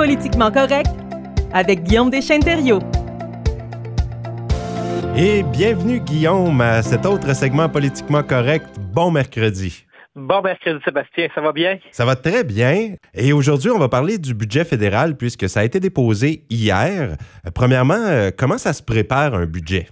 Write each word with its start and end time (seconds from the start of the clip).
Politiquement 0.00 0.50
correct 0.50 0.88
avec 1.52 1.82
Guillaume 1.82 2.08
Deschênes-Thériault. 2.08 2.80
Et 5.14 5.42
bienvenue 5.42 6.00
Guillaume 6.00 6.58
à 6.62 6.82
cet 6.82 7.04
autre 7.04 7.34
segment 7.36 7.68
politiquement 7.68 8.22
correct. 8.22 8.64
Bon 8.94 9.10
mercredi. 9.10 9.84
Bon 10.16 10.40
mercredi 10.40 10.78
Sébastien, 10.86 11.28
ça 11.34 11.42
va 11.42 11.52
bien? 11.52 11.78
Ça 11.90 12.06
va 12.06 12.16
très 12.16 12.44
bien. 12.44 12.94
Et 13.12 13.34
aujourd'hui, 13.34 13.68
on 13.68 13.78
va 13.78 13.90
parler 13.90 14.16
du 14.16 14.32
budget 14.32 14.64
fédéral 14.64 15.18
puisque 15.18 15.50
ça 15.50 15.60
a 15.60 15.64
été 15.64 15.80
déposé 15.80 16.44
hier. 16.48 17.18
Premièrement, 17.54 17.92
euh, 17.92 18.30
comment 18.34 18.56
ça 18.56 18.72
se 18.72 18.82
prépare 18.82 19.34
un 19.34 19.44
budget? 19.44 19.86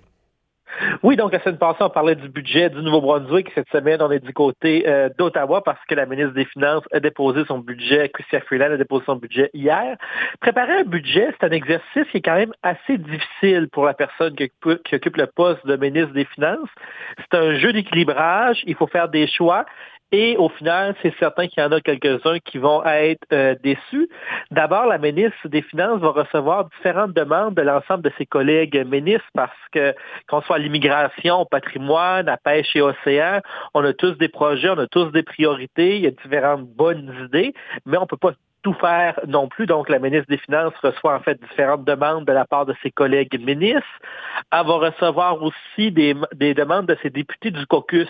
Oui, 1.02 1.16
donc 1.16 1.32
la 1.32 1.40
semaine 1.40 1.58
passée, 1.58 1.78
on 1.80 1.90
parlait 1.90 2.14
du 2.14 2.28
budget 2.28 2.70
du 2.70 2.82
Nouveau-Brunswick. 2.82 3.50
Cette 3.54 3.68
semaine, 3.70 4.00
on 4.02 4.10
est 4.10 4.24
du 4.24 4.32
côté 4.32 4.84
euh, 4.86 5.08
d'Ottawa 5.18 5.62
parce 5.62 5.84
que 5.88 5.94
la 5.94 6.06
ministre 6.06 6.34
des 6.34 6.44
Finances 6.44 6.84
a 6.92 7.00
déposé 7.00 7.44
son 7.46 7.58
budget, 7.58 8.08
Chrystia 8.10 8.40
Freeland 8.40 8.72
a 8.72 8.76
déposé 8.76 9.04
son 9.06 9.16
budget 9.16 9.50
hier. 9.54 9.96
Préparer 10.40 10.80
un 10.80 10.84
budget, 10.84 11.28
c'est 11.32 11.46
un 11.46 11.52
exercice 11.52 12.04
qui 12.10 12.18
est 12.18 12.22
quand 12.22 12.36
même 12.36 12.52
assez 12.62 12.98
difficile 12.98 13.68
pour 13.72 13.84
la 13.84 13.94
personne 13.94 14.34
qui 14.34 14.50
occupe 14.94 15.16
le 15.16 15.26
poste 15.26 15.66
de 15.66 15.76
ministre 15.76 16.12
des 16.12 16.24
Finances. 16.26 16.68
C'est 17.18 17.38
un 17.38 17.54
jeu 17.58 17.72
d'équilibrage, 17.72 18.62
il 18.66 18.74
faut 18.74 18.86
faire 18.86 19.08
des 19.08 19.26
choix. 19.26 19.66
Et 20.10 20.38
au 20.38 20.48
final, 20.48 20.94
c'est 21.02 21.14
certain 21.18 21.48
qu'il 21.48 21.62
y 21.62 21.66
en 21.66 21.70
a 21.70 21.82
quelques-uns 21.82 22.38
qui 22.38 22.56
vont 22.56 22.82
être 22.84 23.26
euh, 23.32 23.54
déçus. 23.62 24.08
D'abord, 24.50 24.86
la 24.86 24.96
ministre 24.96 25.48
des 25.48 25.60
Finances 25.60 26.00
va 26.00 26.08
recevoir 26.08 26.70
différentes 26.76 27.12
demandes 27.12 27.54
de 27.54 27.60
l'ensemble 27.60 28.02
de 28.04 28.12
ses 28.16 28.24
collègues 28.24 28.86
ministres 28.86 29.28
parce 29.34 29.52
que, 29.70 29.94
qu'on 30.26 30.40
soit 30.40 30.56
à 30.56 30.58
l'immigration, 30.58 31.42
au 31.42 31.44
patrimoine, 31.44 32.26
à 32.28 32.38
pêche 32.38 32.74
et 32.74 32.80
océan, 32.80 33.40
on 33.74 33.84
a 33.84 33.92
tous 33.92 34.16
des 34.16 34.28
projets, 34.28 34.70
on 34.70 34.78
a 34.78 34.86
tous 34.86 35.12
des 35.12 35.22
priorités, 35.22 35.96
il 35.96 36.02
y 36.02 36.06
a 36.06 36.10
différentes 36.10 36.64
bonnes 36.64 37.14
idées, 37.26 37.52
mais 37.84 37.98
on 37.98 38.02
ne 38.02 38.06
peut 38.06 38.16
pas 38.16 38.32
faire 38.74 39.18
non 39.26 39.48
plus. 39.48 39.66
Donc, 39.66 39.88
la 39.88 39.98
ministre 39.98 40.26
des 40.28 40.38
Finances 40.38 40.74
reçoit 40.82 41.14
en 41.14 41.20
fait 41.20 41.40
différentes 41.40 41.84
demandes 41.84 42.24
de 42.24 42.32
la 42.32 42.44
part 42.44 42.66
de 42.66 42.74
ses 42.82 42.90
collègues 42.90 43.38
ministres. 43.44 43.82
Elle 44.52 44.66
va 44.66 44.74
recevoir 44.74 45.42
aussi 45.42 45.90
des, 45.92 46.14
demandes 46.54 46.86
de 46.86 46.96
ses 47.02 47.10
députés 47.10 47.50
du 47.50 47.66
caucus, 47.66 48.08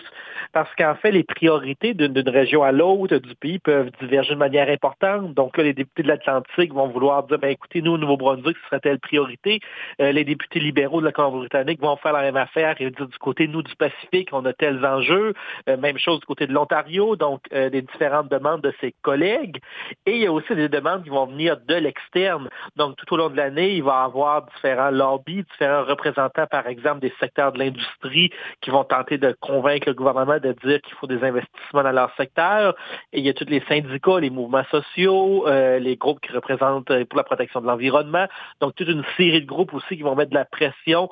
parce 0.53 0.73
qu'en 0.77 0.95
fait, 0.95 1.11
les 1.11 1.25
priorités 1.25 1.95
d'une 1.95 2.29
région 2.29 2.63
à 2.63 2.73
l'autre 2.73 3.19
du 3.19 3.35
pays 3.35 3.59
peuvent 3.59 3.91
diverger 4.01 4.35
de 4.35 4.39
manière 4.39 4.69
importante. 4.69 5.35
Donc 5.35 5.57
là, 5.57 5.65
les 5.65 5.75
députés 5.75 6.03
de 6.03 6.09
l'Atlantique 6.09 6.73
vont 6.73 6.89
vouloir 6.89 7.25
dire, 7.25 7.39
ben, 7.39 7.51
écoutez, 7.51 7.83
nous, 7.83 7.93
au 7.93 7.99
Nouveau-Brunswick, 7.99 8.57
ce 8.63 8.67
serait 8.69 8.81
telle 8.81 8.99
priorité. 8.99 9.61
Euh, 10.01 10.13
les 10.13 10.25
députés 10.25 10.61
libéraux 10.61 11.01
de 11.01 11.07
la 11.07 11.13
Colombie-Britannique 11.13 11.81
vont 11.81 11.97
faire 11.97 12.13
la 12.13 12.23
même 12.23 12.37
affaire 12.37 12.77
et 12.81 12.91
dire 12.91 13.09
du 13.09 13.19
côté, 13.19 13.49
nous, 13.49 13.63
du 13.63 13.75
Pacifique, 13.77 14.29
on 14.33 14.45
a 14.45 14.53
tels 14.53 14.85
enjeux. 14.85 15.35
Euh, 15.69 15.77
même 15.77 15.99
chose 15.99 16.21
du 16.21 16.27
côté 16.27 16.47
de 16.47 16.53
l'Ontario, 16.53 17.17
donc 17.17 17.41
euh, 17.53 17.71
des 17.71 17.83
différentes 17.83 18.31
demandes 18.31 18.61
de 18.61 18.73
ses 18.81 18.95
collègues. 19.03 19.59
Et 20.07 20.17
il 20.17 20.23
y 20.23 20.27
a 20.27 20.33
aussi 20.33 20.48
des 20.55 20.69
demandes 20.69 21.05
qui 21.05 21.11
vont 21.11 21.27
venir 21.27 21.57
de 21.67 21.75
l'externe. 21.75 22.49
Donc, 22.77 22.97
tout 22.97 23.13
au 23.15 23.17
long 23.17 23.31
de 23.31 23.37
l'année, 23.37 23.75
il 23.75 23.83
va 23.83 24.03
y 24.03 24.05
avoir 24.05 24.47
différents 24.47 24.91
lobbies, 24.91 25.45
différents 25.51 25.85
représentants, 25.85 26.47
par 26.47 26.67
exemple, 26.67 27.01
des 27.01 27.13
secteurs 27.21 27.53
de 27.53 27.59
l'industrie 27.59 28.31
qui 28.61 28.71
vont 28.71 28.85
tenter 28.85 29.19
de 29.19 29.37
convaincre 29.41 29.89
le 29.89 29.95
gouvernement 29.95 30.39
de 30.39 30.53
dire 30.65 30.81
qu'il 30.81 30.95
faut 30.95 31.07
des 31.07 31.23
investissements 31.23 31.83
dans 31.83 31.93
leur 31.93 32.15
secteur. 32.17 32.75
Et 33.13 33.19
il 33.21 33.27
y 33.27 33.29
a 33.29 33.35
tous 33.35 33.47
les 33.47 33.63
syndicats, 33.69 34.21
les 34.21 34.31
mouvements 34.31 34.65
sociaux, 34.71 35.47
euh, 35.47 35.79
les 35.79 35.97
groupes 35.97 36.21
qui 36.21 36.33
représentent 36.33 36.91
euh, 36.91 37.05
pour 37.05 37.17
la 37.17 37.25
protection 37.25 37.61
de 37.61 37.67
l'environnement. 37.67 38.27
Donc, 38.61 38.75
toute 38.75 38.89
une 38.89 39.05
série 39.17 39.41
de 39.41 39.47
groupes 39.47 39.75
aussi 39.75 39.97
qui 39.97 40.03
vont 40.03 40.15
mettre 40.15 40.31
de 40.31 40.37
la 40.37 40.45
pression 40.45 41.09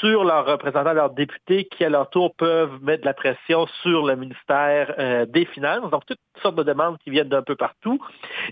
sur 0.00 0.24
leurs 0.24 0.46
représentants, 0.46 0.92
leurs 0.92 1.10
députés, 1.10 1.64
qui 1.64 1.84
à 1.84 1.88
leur 1.88 2.10
tour 2.10 2.34
peuvent 2.36 2.82
mettre 2.82 3.02
de 3.02 3.06
la 3.06 3.14
pression 3.14 3.66
sur 3.82 4.06
le 4.06 4.16
ministère 4.16 4.94
euh, 4.98 5.26
des 5.26 5.44
Finances. 5.46 5.90
Donc, 5.90 6.02
sortes 6.40 6.56
de 6.56 6.62
demandes 6.62 6.98
qui 6.98 7.10
viennent 7.10 7.28
d'un 7.28 7.42
peu 7.42 7.56
partout. 7.56 7.98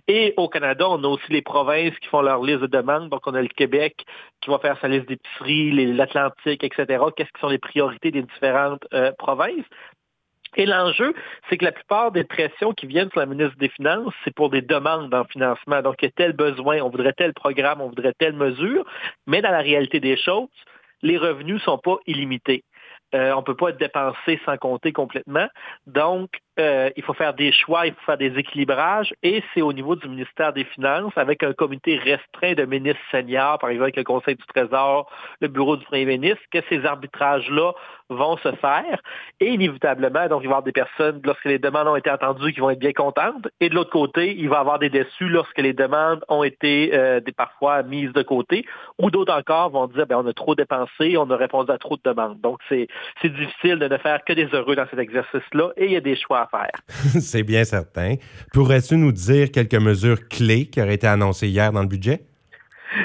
Et 0.09 0.35
au 0.37 0.49
Canada, 0.49 0.87
on 0.89 1.03
a 1.05 1.09
aussi 1.09 1.31
les 1.31 1.43
provinces 1.43 1.97
qui 2.01 2.09
font 2.09 2.23
leur 2.23 2.43
liste 2.43 2.61
de 2.61 2.67
demandes. 2.67 3.09
Donc, 3.11 3.27
on 3.27 3.35
a 3.35 3.43
le 3.43 3.49
Québec 3.49 4.05
qui 4.41 4.51
va 4.51 4.59
faire 4.59 4.79
sa 4.81 4.89
liste 4.89 5.09
d'épicerie, 5.09 5.71
l'Atlantique, 5.95 6.65
etc. 6.65 7.03
Qu'est-ce 7.17 7.31
qui 7.33 7.41
sont 7.41 7.49
les 7.49 7.59
priorités 7.59 8.11
des 8.11 8.23
différentes 8.23 8.85
euh, 8.93 9.13
provinces? 9.19 9.65
Et 10.57 10.67
l'enjeu, 10.67 11.15
c'est 11.49 11.57
que 11.57 11.65
la 11.65 11.73
plupart 11.73 12.13
des 12.13 12.25
pressions 12.25 12.73
qui 12.73 12.87
viennent 12.87 13.11
sur 13.11 13.21
la 13.21 13.27
ministre 13.27 13.57
des 13.59 13.69
Finances, 13.71 14.15
c'est 14.25 14.35
pour 14.35 14.51
des 14.51 14.63
demandes 14.63 15.13
en 15.13 15.25
financement. 15.25 15.83
Donc, 15.83 15.97
il 16.01 16.07
y 16.07 16.09
a 16.09 16.13
tel 16.15 16.33
besoin, 16.33 16.81
on 16.81 16.91
voudrait 16.91 17.13
tel 17.13 17.33
programme, 17.35 17.81
on 17.81 17.89
voudrait 17.89 18.15
telle 18.19 18.35
mesure, 18.35 18.85
mais 19.27 19.43
dans 19.43 19.51
la 19.51 19.61
réalité 19.61 20.01
des 20.01 20.17
choses, 20.17 20.49
les 21.03 21.19
revenus 21.19 21.55
ne 21.55 21.61
sont 21.61 21.79
pas 21.79 21.97
illimités. 22.07 22.63
Euh, 23.15 23.33
on 23.33 23.39
ne 23.39 23.45
peut 23.45 23.57
pas 23.57 23.71
être 23.71 23.79
dépensé 23.79 24.41
sans 24.45 24.57
compter 24.57 24.93
complètement. 24.93 25.47
Donc, 25.87 26.31
euh, 26.59 26.91
il 26.97 27.03
faut 27.03 27.15
faire 27.15 27.35
des 27.35 27.53
choix, 27.53 27.87
il 27.87 27.95
faut 27.95 28.05
faire 28.07 28.19
des 28.19 28.39
équilibrages, 28.39 29.13
et 29.23 29.43
c'est 29.53 29.63
au 29.63 29.73
niveau 29.73 29.97
du 29.97 30.09
ministère 30.09 30.53
des 30.53 30.65
Finances, 30.65 31.13
avec 31.17 31.43
un 31.43 31.53
comité 31.53 31.97
restreint 31.97 32.55
de 32.55 32.65
ministres 32.65 33.03
seniors, 33.11 33.59
par 33.59 33.71
exemple 33.71 33.85
avec 33.85 33.97
le 33.97 34.05
Conseil 34.05 34.37
du 34.37 34.47
Trésor, 34.47 35.11
le 35.41 35.49
Bureau 35.49 35.77
du 35.77 35.85
Premier 35.85 36.05
ministre, 36.05 36.43
que 36.53 36.61
ces 36.69 36.85
arbitrages-là 36.85 37.73
vont 38.11 38.37
se 38.39 38.53
faire. 38.57 39.01
Et 39.41 39.49
inévitablement, 39.49 40.29
donc, 40.29 40.43
il 40.43 40.47
va 40.49 40.55
y 40.55 40.55
avoir 40.55 40.63
des 40.63 40.73
personnes, 40.73 41.21
lorsque 41.25 41.45
les 41.45 41.59
demandes 41.59 41.89
ont 41.89 41.97
été 41.97 42.11
entendues, 42.11 42.53
qui 42.53 42.61
vont 42.61 42.71
être 42.71 42.79
bien 42.79 42.93
contentes, 42.93 43.49
et 43.61 43.69
de 43.69 43.75
l'autre 43.75 43.91
côté, 43.91 44.35
il 44.37 44.49
va 44.49 44.57
y 44.57 44.61
avoir 44.61 44.79
des 44.79 44.91
déçus 44.91 45.29
lorsque 45.29 45.59
les 45.59 45.73
demandes 45.73 46.25
ont 46.29 46.45
été 46.45 46.91
euh, 46.95 47.21
parfois 47.37 47.83
mises 47.83 48.13
de 48.13 48.23
côté, 48.23 48.65
ou 48.99 49.11
d'autres 49.11 49.35
encore 49.35 49.71
vont 49.71 49.87
dire, 49.89 50.07
ben, 50.07 50.19
on 50.19 50.27
a 50.27 50.33
trop 50.33 50.55
dépensé, 50.55 51.17
on 51.17 51.29
a 51.31 51.37
répondu 51.37 51.73
à 51.73 51.79
trop 51.79 51.97
de 51.97 52.03
demandes. 52.05 52.41
Donc, 52.41 52.61
c'est 52.69 52.89
difficile 53.25 53.79
de 53.79 53.89
ne 53.89 53.97
faire 53.99 54.23
que 54.25 54.33
des 54.33 54.47
heureux 54.53 54.77
dans 54.77 54.87
cet 54.89 54.99
exercice-là, 54.99 55.71
et 55.77 55.87
il 55.87 55.93
y 55.93 55.97
a 55.97 56.01
des 56.01 56.17
choix 56.17 56.44
C'est 57.21 57.43
bien 57.43 57.65
certain. 57.65 58.17
Pourrais-tu 58.53 58.97
nous 58.97 59.13
dire 59.13 59.51
quelques 59.51 59.75
mesures 59.75 60.29
clés 60.29 60.67
qui 60.67 60.81
auraient 60.81 60.95
été 60.95 61.07
annoncées 61.07 61.49
hier 61.49 61.73
dans 61.73 61.83
le 61.83 61.89
budget? 61.89 62.25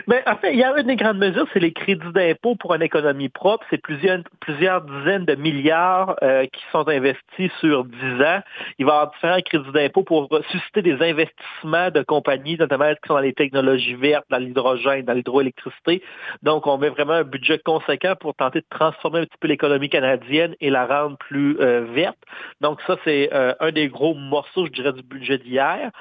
Mais 0.10 0.24
en 0.26 0.36
fait, 0.38 0.54
il 0.54 0.58
y 0.58 0.64
a 0.64 0.76
une 0.76 0.88
des 0.88 0.96
grandes 0.96 1.20
mesures, 1.20 1.46
c'est 1.54 1.60
les 1.60 1.72
crédits 1.72 2.12
d'impôt 2.16 2.56
pour 2.56 2.74
une 2.74 2.82
économie 2.82 3.30
propre. 3.30 3.64
C'est 3.70 3.78
plusieurs, 3.78 4.24
plusieurs 4.40 4.82
dizaines 4.82 5.26
de 5.26 5.36
milliards 5.36 6.16
euh, 6.24 6.48
qui 6.48 6.64
sont 6.72 6.90
investis 6.90 7.52
sur 7.60 7.86
10 7.86 7.94
ans. 8.24 8.40
Il 8.80 8.88
va 8.88 8.92
y 8.92 8.96
avoir 8.96 9.12
différents 9.12 9.42
crédits 9.42 9.72
d'impôt 9.72 10.02
pour 10.02 10.28
susciter 10.50 10.82
des 10.82 10.94
investissements 10.94 11.92
de 11.92 12.02
compagnies, 12.02 12.58
notamment 12.58 12.90
qui 12.90 13.08
sont 13.08 13.14
dans 13.14 13.20
les 13.20 13.34
technologies 13.34 13.94
vertes, 13.94 14.26
dans 14.32 14.40
l'hydrogène, 14.40 15.06
dans 15.06 15.14
l'hydroélectricité. 15.14 16.02
Donc, 16.42 16.66
on 16.66 16.80
met 16.80 16.90
vraiment 16.90 17.14
un 17.14 17.24
budget 17.24 17.60
conséquent 17.60 18.16
pour 18.20 18.34
tenter 18.34 18.62
de 18.62 18.68
transformer 18.72 19.20
un 19.20 19.26
petit 19.26 19.38
peu 19.40 19.48
l'économie 19.48 19.90
canadienne 19.90 20.56
et 20.60 20.72
la 20.72 20.88
rendre 20.88 21.20
plus 21.20 21.56
euh, 21.60 21.86
verte. 21.94 22.18
Donc, 22.62 22.82
ça, 22.88 22.98
c'est 23.04 23.30
euh, 23.32 23.54
un 23.60 23.72
des 23.72 23.90
gros 23.90 24.16
morceaux, 24.16 24.66
je 24.66 24.72
dirais, 24.72 24.94
du 24.94 25.04
budget 25.04 25.38
d'hier. 25.38 25.92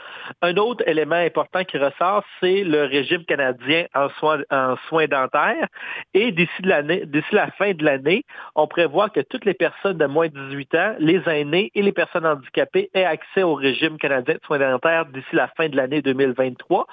Un 0.41 0.57
autre 0.57 0.83
élément 0.89 1.17
important 1.17 1.63
qui 1.65 1.77
ressort, 1.77 2.25
c'est 2.41 2.65
le 2.65 2.85
régime 2.85 3.27
canadien 3.27 3.85
en 4.05 4.09
soins, 4.19 4.43
en 4.51 4.77
soins 4.89 5.07
dentaires. 5.07 5.69
Et 6.15 6.33
d'ici 6.33 6.63
la 6.63 7.51
fin 7.53 7.73
de 7.73 7.85
l'année, 7.85 8.25
on 8.55 8.67
prévoit 8.67 9.09
que 9.09 9.21
toutes 9.21 9.45
les 9.45 9.55
personnes 9.55 9.99
de 9.99 10.07
moins 10.07 10.29
de 10.29 10.49
18 10.49 10.75
ans, 10.75 10.95
les 10.99 11.21
aînés 11.27 11.71
et 11.75 11.83
les 11.83 11.93
personnes 11.93 12.27
handicapées 12.27 12.91
aient 12.95 13.05
accès 13.05 13.43
au 13.43 13.55
régime 13.55 13.99
canadien 13.99 14.35
de 14.35 14.41
soins 14.45 14.59
dentaires 14.59 15.07
d'ici 15.07 15.29
la 15.33 15.49
fin 15.49 15.69
de 15.69 15.77
l'année 15.77 16.03
2023. 16.03 16.87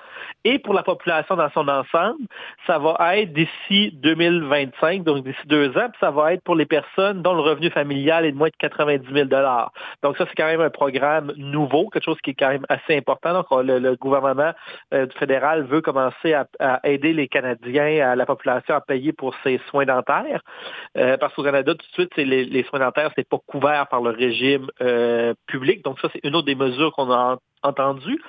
Et 0.44 0.60
pour 0.60 0.74
la 0.74 0.84
population 0.84 1.36
dans 1.36 1.50
son 1.52 1.68
ensemble, 1.68 2.20
ça 2.68 2.78
va 2.78 3.18
être 3.18 3.34
d'ici 3.34 3.92
2025, 3.94 5.04
donc 5.04 5.24
d'ici 5.24 5.40
deux 5.46 5.70
ans, 5.78 5.90
puis 5.90 6.00
ça 6.00 6.12
va 6.12 6.34
être 6.34 6.44
pour 6.44 6.56
les 6.56 6.66
personnes 6.66 7.22
dont 7.22 7.34
le 7.34 7.42
revenu 7.42 7.70
familial 7.70 8.26
est 8.26 8.32
de 8.32 8.38
moins 8.38 8.50
de 8.50 8.56
90 8.60 9.08
000 9.14 9.28
Donc 10.04 10.18
ça, 10.18 10.26
c'est 10.28 10.36
quand 10.36 10.48
même 10.48 10.62
un 10.62 10.70
programme 10.70 11.34
nouveau, 11.38 11.90
quelque 11.90 12.06
chose 12.06 12.20
qui 12.24 12.32
est 12.32 12.36
quand 12.36 12.50
même 12.50 12.66
assez 12.70 12.96
important. 12.96 13.34
Donc 13.34 13.48
le, 13.52 13.96
gouvernement 13.96 14.52
euh, 14.94 15.08
fédéral 15.18 15.64
veut 15.64 15.82
commencer 15.82 16.34
à 16.34 16.80
les 16.98 17.28
Canadiens, 17.28 18.12
à 18.12 18.16
la 18.16 18.26
population 18.26 18.76
à 18.76 18.82
payer 18.82 19.14
pour 19.14 19.36
ses 19.44 19.60
soins 19.70 19.86
dentaires. 19.86 20.42
Euh, 20.98 21.18
parce 21.18 21.34
qu'au 21.34 21.44
Canada, 21.44 21.74
tout 21.74 21.86
de 21.86 21.94
suite, 21.94 22.16
les, 22.18 22.46
les, 22.46 22.64
soins 22.64 22.80
dentaires, 22.80 23.12
c'est 23.16 23.28
pas 23.28 23.40
couvert 23.46 23.88
par 23.88 24.02
le 24.02 24.12
régime 24.12 24.68
euh, 24.82 25.34
public. 25.48 25.84
Donc 25.84 26.00
ça, 26.00 26.10
c'est 26.14 26.22
une 26.24 26.36
autre 26.36 26.46
des 26.46 26.56
mesures 26.56 26.92
qu'on 26.94 27.12
a 27.12 27.38
entendu. 27.66 28.22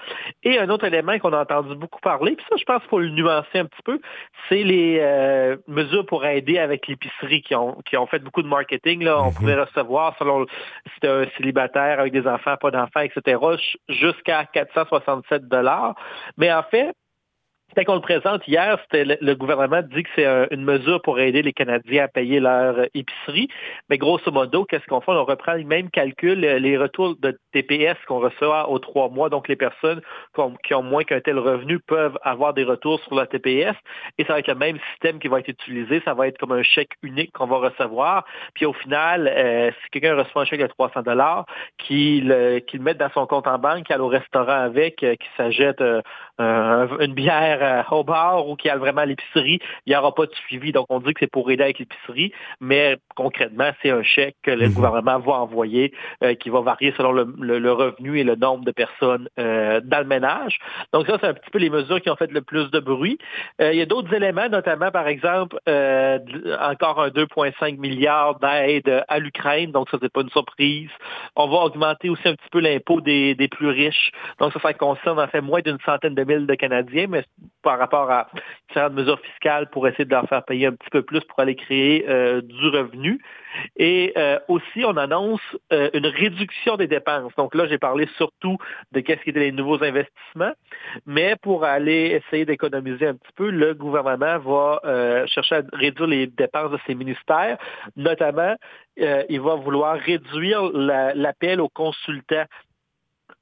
Et 0.42 0.58
un 0.58 0.68
autre 0.70 0.84
élément 0.84 1.18
qu'on 1.18 1.32
a 1.32 1.42
entendu 1.42 1.74
beaucoup 1.74 2.00
parler, 2.00 2.36
puis 2.36 2.46
ça, 2.48 2.56
je 2.56 2.64
pense 2.64 2.80
qu'il 2.80 2.88
faut 2.88 3.00
le 3.00 3.10
nuancer 3.10 3.58
un 3.58 3.66
petit 3.66 3.82
peu, 3.84 4.00
c'est 4.48 4.62
les 4.62 4.98
euh, 5.00 5.56
mesures 5.66 6.06
pour 6.06 6.24
aider 6.24 6.58
avec 6.58 6.86
l'épicerie 6.86 7.42
qui 7.42 7.54
ont, 7.54 7.80
qui 7.84 7.96
ont 7.96 8.06
fait 8.06 8.18
beaucoup 8.20 8.42
de 8.42 8.48
marketing. 8.48 9.04
Là. 9.04 9.20
On 9.20 9.26
mhm. 9.26 9.34
pouvait 9.34 9.60
recevoir, 9.60 10.16
selon 10.18 10.46
si 10.46 10.92
c'était 10.94 11.08
un 11.08 11.26
célibataire 11.36 12.00
avec 12.00 12.12
des 12.12 12.26
enfants, 12.26 12.56
pas 12.56 12.70
d'enfants, 12.70 13.00
etc., 13.00 13.38
jusqu'à 13.88 14.44
467 14.46 15.48
dollars. 15.48 15.94
Mais 16.36 16.52
en 16.52 16.62
fait, 16.62 16.94
quand 17.84 17.92
on 17.92 17.96
le 17.96 18.00
présente 18.00 18.46
hier, 18.48 18.78
c'était 18.84 19.18
le, 19.20 19.34
gouvernement 19.34 19.82
dit 19.82 20.02
que 20.02 20.08
c'est 20.16 20.26
une 20.50 20.64
mesure 20.64 21.02
pour 21.02 21.20
aider 21.20 21.42
les 21.42 21.52
Canadiens 21.52 22.04
à 22.04 22.08
payer 22.08 22.40
leur 22.40 22.78
euh, 22.78 22.86
épicerie. 22.94 23.48
Mais 23.90 23.98
grosso 23.98 24.30
modo, 24.30 24.64
qu'est-ce 24.64 24.86
qu'on 24.86 25.00
fait? 25.00 25.12
On 25.12 25.24
reprend 25.24 25.54
le 25.54 25.64
même 25.64 25.90
calcul, 25.90 26.42
euh, 26.44 26.58
les 26.58 26.78
retours 26.78 27.16
de 27.16 27.38
TPS 27.52 27.96
qu'on 28.06 28.20
reçoit 28.20 28.70
aux 28.70 28.78
trois 28.78 29.10
mois. 29.10 29.28
Donc, 29.28 29.48
les 29.48 29.56
personnes 29.56 30.00
qui 30.64 30.74
ont, 30.74 30.82
moins 30.82 31.04
qu'un 31.04 31.20
tel 31.20 31.38
revenu 31.38 31.78
peuvent 31.78 32.18
avoir 32.22 32.54
des 32.54 32.64
retours 32.64 33.00
sur 33.00 33.14
la 33.14 33.26
TPS. 33.26 33.74
Et 34.16 34.24
ça 34.24 34.34
va 34.34 34.38
être 34.38 34.48
le 34.48 34.54
même 34.54 34.78
système 34.92 35.18
qui 35.18 35.28
va 35.28 35.40
être 35.40 35.48
utilisé. 35.48 36.00
Ça 36.04 36.14
va 36.14 36.28
être 36.28 36.38
comme 36.38 36.52
un 36.52 36.62
chèque 36.62 36.92
unique 37.02 37.32
qu'on 37.32 37.46
va 37.46 37.56
recevoir. 37.56 38.24
Puis 38.54 38.64
au 38.64 38.72
final, 38.72 39.28
euh, 39.28 39.70
si 39.70 39.90
quelqu'un 39.90 40.16
reçoit 40.16 40.42
un 40.42 40.44
chèque 40.46 40.62
de 40.62 40.66
300 40.66 41.02
dollars, 41.02 41.44
qu'il 41.78 42.28
le 42.28 42.62
mette 42.78 42.98
dans 42.98 43.10
son 43.10 43.26
compte 43.26 43.46
en 43.46 43.58
banque, 43.58 43.84
qu'il 43.84 43.94
aille 43.94 44.00
au 44.00 44.08
restaurant 44.08 44.46
avec, 44.48 44.96
qu'il 44.96 45.18
s'achète 45.36 45.82
une 46.38 47.14
bière 47.14 47.58
euh, 47.62 47.96
au 47.96 48.04
bar 48.04 48.46
ou 48.48 48.56
qui 48.56 48.68
a 48.68 48.76
vraiment 48.76 49.04
l'épicerie, 49.04 49.58
il 49.86 49.90
n'y 49.90 49.96
aura 49.96 50.14
pas 50.14 50.26
de 50.26 50.34
suivi. 50.46 50.72
Donc, 50.72 50.86
on 50.90 51.00
dit 51.00 51.12
que 51.14 51.20
c'est 51.20 51.30
pour 51.30 51.50
aider 51.50 51.62
avec 51.62 51.78
l'épicerie, 51.78 52.32
mais 52.60 52.98
concrètement, 53.14 53.70
c'est 53.82 53.90
un 53.90 54.02
chèque 54.02 54.36
que 54.42 54.50
le 54.50 54.68
mhm. 54.68 54.74
gouvernement 54.74 55.18
va 55.18 55.32
envoyer 55.34 55.92
euh, 56.22 56.34
qui 56.34 56.50
va 56.50 56.60
varier 56.60 56.92
selon 56.96 57.12
le, 57.12 57.72
revenu 57.72 58.18
et 58.18 58.24
le 58.24 58.36
nombre 58.36 58.64
de 58.64 58.70
personnes 58.72 59.28
euh, 59.38 59.80
dans 59.82 59.98
le 59.98 60.04
ménage. 60.04 60.58
Donc, 60.92 61.06
ça, 61.06 61.18
c'est 61.20 61.26
un 61.26 61.34
petit 61.34 61.50
peu 61.50 61.58
les 61.58 61.70
mesures 61.70 62.00
qui 62.00 62.10
ont 62.10 62.16
fait 62.16 62.30
le 62.30 62.42
plus 62.42 62.70
de 62.70 62.80
bruit. 62.80 63.18
il 63.60 63.74
y 63.74 63.82
a 63.82 63.86
d'autres 63.86 64.12
éléments, 64.14 64.48
notamment, 64.48 64.90
par 64.90 65.08
exemple, 65.08 65.56
encore 65.66 67.02
un 67.02 67.08
2,5 67.08 67.78
milliards 67.78 68.38
d'aide 68.38 69.04
à 69.08 69.18
l'Ukraine. 69.18 69.72
Donc, 69.72 69.90
ça, 69.90 69.98
c'est 70.00 70.12
pas 70.12 70.22
une 70.22 70.30
surprise. 70.30 70.90
On 71.34 71.48
va 71.48 71.58
augmenter 71.58 72.08
aussi 72.08 72.28
un 72.28 72.34
petit 72.34 72.48
peu 72.50 72.60
l'impôt 72.60 73.00
des, 73.00 73.34
des 73.34 73.48
plus 73.48 73.68
riches. 73.68 74.10
Donc, 74.38 74.52
ça, 74.52 74.60
ça 74.60 74.74
concerne 74.74 75.18
en 75.18 75.28
fait 75.28 75.40
moins 75.40 75.60
d'une 75.60 75.78
centaine 75.84 76.14
de 76.14 76.25
de 76.26 76.54
Canadiens, 76.54 77.06
mais 77.08 77.24
par 77.62 77.78
rapport 77.78 78.10
à 78.10 78.28
différentes 78.68 78.92
mesures 78.92 79.20
fiscales 79.20 79.68
pour 79.70 79.86
essayer 79.88 80.04
de 80.04 80.10
leur 80.10 80.28
faire 80.28 80.44
payer 80.44 80.66
un 80.66 80.72
petit 80.72 80.90
peu 80.90 81.02
plus 81.02 81.20
pour 81.20 81.40
aller 81.40 81.56
créer 81.56 82.04
euh, 82.08 82.40
du 82.40 82.68
revenu. 82.68 83.20
Et 83.76 84.12
euh, 84.16 84.38
aussi, 84.48 84.84
on 84.84 84.96
annonce 84.96 85.40
euh, 85.72 85.88
une 85.94 86.06
réduction 86.06 86.76
des 86.76 86.86
dépenses. 86.86 87.32
Donc 87.36 87.54
là, 87.54 87.66
j'ai 87.66 87.78
parlé 87.78 88.06
surtout 88.16 88.58
de 88.92 89.00
qu'est-ce 89.00 89.22
qui 89.22 89.30
étaient 89.30 89.40
les 89.40 89.52
nouveaux 89.52 89.82
investissements, 89.82 90.52
mais 91.06 91.36
pour 91.42 91.64
aller 91.64 92.20
essayer 92.20 92.44
d'économiser 92.44 93.06
un 93.06 93.14
petit 93.14 93.32
peu, 93.34 93.50
le 93.50 93.74
gouvernement 93.74 94.38
va 94.38 95.26
chercher 95.26 95.56
à 95.56 95.62
réduire 95.72 96.06
les 96.06 96.26
dépenses 96.26 96.70
de 96.70 96.78
ses 96.86 96.94
ministères, 96.94 97.58
notamment 97.96 98.54
il 98.96 99.40
va 99.40 99.54
vouloir 99.54 99.96
réduire 99.98 100.62
l'appel 100.72 101.60
aux 101.60 101.68
consultants 101.68 102.44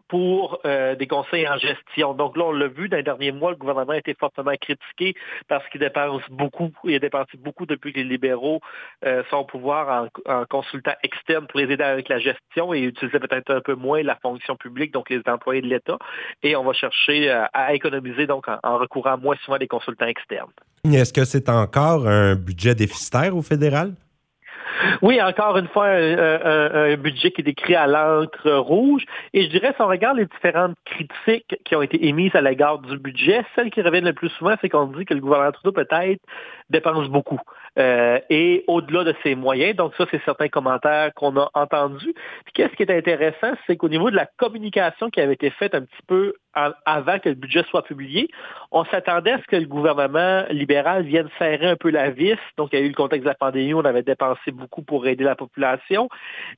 pour 0.08 0.60
euh, 0.64 0.94
des 0.94 1.06
conseils 1.06 1.48
en 1.48 1.56
gestion. 1.56 2.14
Donc 2.14 2.36
là, 2.36 2.44
on 2.44 2.52
l'a 2.52 2.68
vu 2.68 2.88
dans 2.88 2.96
les 2.96 3.02
derniers 3.02 3.32
mois, 3.32 3.50
le 3.50 3.56
gouvernement 3.56 3.92
a 3.92 3.98
été 3.98 4.14
fortement 4.14 4.52
critiqué 4.60 5.14
parce 5.48 5.66
qu'il 5.68 5.80
dépense 5.80 6.22
beaucoup, 6.30 6.70
il 6.84 6.94
a 6.94 6.98
dépensé 6.98 7.36
beaucoup 7.38 7.66
depuis 7.66 7.92
que 7.92 7.98
les 7.98 8.04
libéraux 8.04 8.60
euh, 9.04 9.22
sont 9.30 9.38
au 9.38 9.44
pouvoir 9.44 10.08
en, 10.26 10.44
consultant 10.46 10.94
externe 11.02 11.46
pour 11.46 11.60
les 11.60 11.72
aider 11.72 11.82
avec 11.82 12.08
la 12.08 12.18
gestion 12.18 12.74
et 12.74 12.80
utiliser 12.80 13.18
peut-être 13.18 13.50
un 13.50 13.60
peu 13.60 13.74
moins 13.74 14.02
la 14.02 14.16
fonction 14.16 14.56
publique, 14.56 14.92
donc 14.92 15.10
les 15.10 15.22
employés 15.26 15.62
de 15.62 15.68
l'État. 15.68 15.98
Et 16.42 16.56
on 16.56 16.64
va 16.64 16.72
chercher 16.72 17.30
euh, 17.30 17.44
à 17.52 17.74
économiser 17.74 18.26
donc 18.26 18.46
en, 18.48 18.58
en 18.62 18.78
recourant 18.78 19.16
moins 19.18 19.36
souvent 19.44 19.58
des 19.58 19.68
consultants 19.68 20.06
externes. 20.06 20.50
Est-ce 20.84 21.12
que 21.12 21.24
c'est 21.24 21.48
encore 21.48 22.06
un 22.06 22.34
budget 22.34 22.74
déficitaire 22.74 23.34
au 23.34 23.42
fédéral? 23.42 23.94
Oui, 25.02 25.20
encore 25.22 25.56
une 25.58 25.68
fois, 25.68 25.86
un, 25.86 26.96
budget 26.96 27.30
qui 27.30 27.40
est 27.40 27.44
décrit 27.44 27.74
à 27.74 27.86
l'encre 27.86 28.50
rouge. 28.52 29.04
Et 29.32 29.44
je 29.44 29.50
dirais, 29.50 29.72
si 29.76 29.82
on 29.82 29.86
regarde 29.86 30.18
les 30.18 30.26
différentes 30.26 30.76
critiques 30.84 31.56
qui 31.64 31.76
ont 31.76 31.82
été 31.82 32.06
émises 32.06 32.34
à 32.34 32.40
l'égard 32.40 32.78
du 32.78 32.98
budget, 32.98 33.44
celle 33.54 33.70
qui 33.70 33.82
revient 33.82 34.00
le 34.00 34.12
plus 34.12 34.30
souvent, 34.30 34.54
c'est 34.60 34.68
qu'on 34.68 34.86
dit 34.86 35.04
que 35.04 35.14
le 35.14 35.20
gouvernement 35.20 35.52
Trudeau 35.52 35.72
peut-être 35.72 36.20
dépense 36.70 37.08
beaucoup. 37.08 37.40
Euh, 37.76 38.20
et 38.30 38.62
au-delà 38.68 39.02
de 39.02 39.14
ses 39.24 39.34
moyens. 39.34 39.74
Donc 39.74 39.94
ça, 39.96 40.06
c'est 40.10 40.22
certains 40.24 40.48
commentaires 40.48 41.12
qu'on 41.14 41.36
a 41.36 41.50
entendus. 41.54 42.14
Puis 42.44 42.52
qu'est-ce 42.54 42.74
qui 42.76 42.84
est 42.84 42.96
intéressant, 42.96 43.52
c'est 43.66 43.76
qu'au 43.76 43.88
niveau 43.88 44.10
de 44.10 44.16
la 44.16 44.26
communication 44.38 45.10
qui 45.10 45.20
avait 45.20 45.34
été 45.34 45.50
faite 45.50 45.74
un 45.74 45.80
petit 45.80 46.02
peu 46.06 46.34
avant 46.54 47.18
que 47.18 47.28
le 47.28 47.34
budget 47.34 47.64
soit 47.70 47.82
publié, 47.82 48.28
on 48.70 48.84
s'attendait 48.84 49.32
à 49.32 49.38
ce 49.38 49.46
que 49.46 49.56
le 49.56 49.66
gouvernement 49.66 50.44
libéral 50.50 51.04
vienne 51.04 51.28
serrer 51.38 51.66
un 51.66 51.76
peu 51.76 51.90
la 51.90 52.10
vis. 52.10 52.38
Donc, 52.56 52.70
il 52.72 52.78
y 52.78 52.82
a 52.82 52.84
eu 52.84 52.88
le 52.88 52.94
contexte 52.94 53.24
de 53.24 53.28
la 53.28 53.34
pandémie, 53.34 53.74
on 53.74 53.84
avait 53.84 54.02
dépensé 54.02 54.50
beaucoup 54.50 54.82
pour 54.82 55.06
aider 55.06 55.24
la 55.24 55.36
population. 55.36 56.08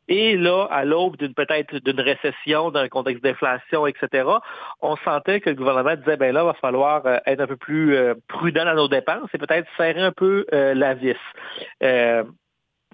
Et 0.08 0.36
là, 0.36 0.66
à 0.70 0.84
l'aube 0.84 1.16
d'une 1.16 1.34
peut-être 1.34 1.78
d'une 1.78 2.00
récession, 2.00 2.70
d'un 2.70 2.88
contexte 2.88 3.22
d'inflation, 3.22 3.86
etc., 3.86 4.28
on 4.80 4.96
sentait 4.96 5.40
que 5.40 5.50
le 5.50 5.56
gouvernement 5.56 5.96
disait, 5.96 6.16
ben 6.16 6.32
là, 6.32 6.42
il 6.42 6.46
va 6.46 6.54
falloir 6.54 7.06
euh, 7.06 7.18
être 7.26 7.40
un 7.40 7.46
peu 7.46 7.56
plus 7.56 7.94
euh, 7.94 8.14
prudent 8.28 8.64
dans 8.64 8.74
nos 8.74 8.88
dépenses 8.88 9.28
et 9.34 9.38
peut-être 9.38 9.68
serrer 9.76 10.02
un 10.02 10.12
peu 10.12 10.46
euh, 10.52 10.74
la 10.74 10.94
vis. 10.94 11.16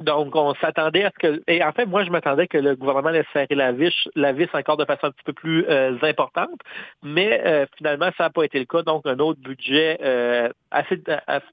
Donc, 0.01 0.35
on 0.35 0.55
s'attendait 0.55 1.05
à 1.05 1.11
ce 1.11 1.19
que... 1.19 1.43
Et 1.47 1.63
en 1.63 1.73
fait, 1.73 1.85
moi, 1.87 2.05
je 2.05 2.11
m'attendais 2.11 2.49
que 2.49 2.57
le 2.57 2.77
gouvernement 2.77 3.11
laisse 3.11 3.27
serrer 3.33 3.55
la 3.55 3.73
vis, 3.73 3.93
la 4.15 4.33
vis 4.33 4.49
encore 4.55 4.79
de 4.79 4.87
façon 4.87 5.09
un 5.09 5.11
petit 5.11 5.25
peu 5.25 5.35
plus 5.35 5.67
euh, 5.69 5.97
importante, 6.03 6.59
mais 7.03 7.43
euh, 7.45 7.67
finalement, 7.77 8.11
ça 8.17 8.25
n'a 8.25 8.31
pas 8.31 8.45
été 8.45 8.59
le 8.59 8.65
cas. 8.65 8.83
Donc, 8.83 9.07
un 9.07 9.19
autre 9.19 9.41
budget 9.41 9.99
euh, 10.03 10.49
assez 10.73 11.01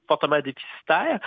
fortement 0.08 0.40
déficitaire. 0.40 1.20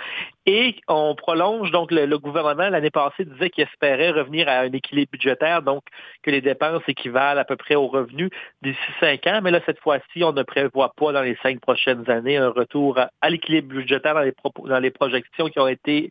Et 0.46 0.76
on 0.88 1.14
prolonge, 1.14 1.70
donc, 1.70 1.90
le, 1.90 2.18
gouvernement, 2.18 2.68
l'année 2.68 2.90
passée, 2.90 3.24
disait 3.24 3.50
qu'il 3.50 3.64
espérait 3.64 4.10
revenir 4.10 4.48
à 4.48 4.60
un 4.60 4.72
équilibre 4.72 5.12
budgétaire, 5.12 5.62
donc 5.62 5.82
que 6.22 6.30
les 6.30 6.40
dépenses 6.40 6.82
équivalent 6.88 7.40
à 7.40 7.44
peu 7.44 7.56
près 7.56 7.74
aux 7.74 7.86
revenus 7.86 8.30
d'ici 8.62 8.78
cinq 9.00 9.26
ans. 9.26 9.40
Mais 9.42 9.50
là, 9.50 9.60
cette 9.66 9.80
fois-ci, 9.80 10.22
on 10.22 10.32
ne 10.32 10.42
prévoit 10.42 10.92
pas 10.96 11.12
dans 11.12 11.22
les 11.22 11.36
cinq 11.42 11.60
prochaines 11.60 12.08
années 12.10 12.36
un 12.36 12.50
retour 12.50 12.98
à, 12.98 13.30
l'équilibre 13.30 13.68
budgétaire 13.68 14.14
dans 14.14 14.20
les, 14.20 14.34
dans 14.66 14.78
les 14.78 14.90
projections 14.90 15.48
qui 15.48 15.58
ont 15.58 15.68
été 15.68 16.10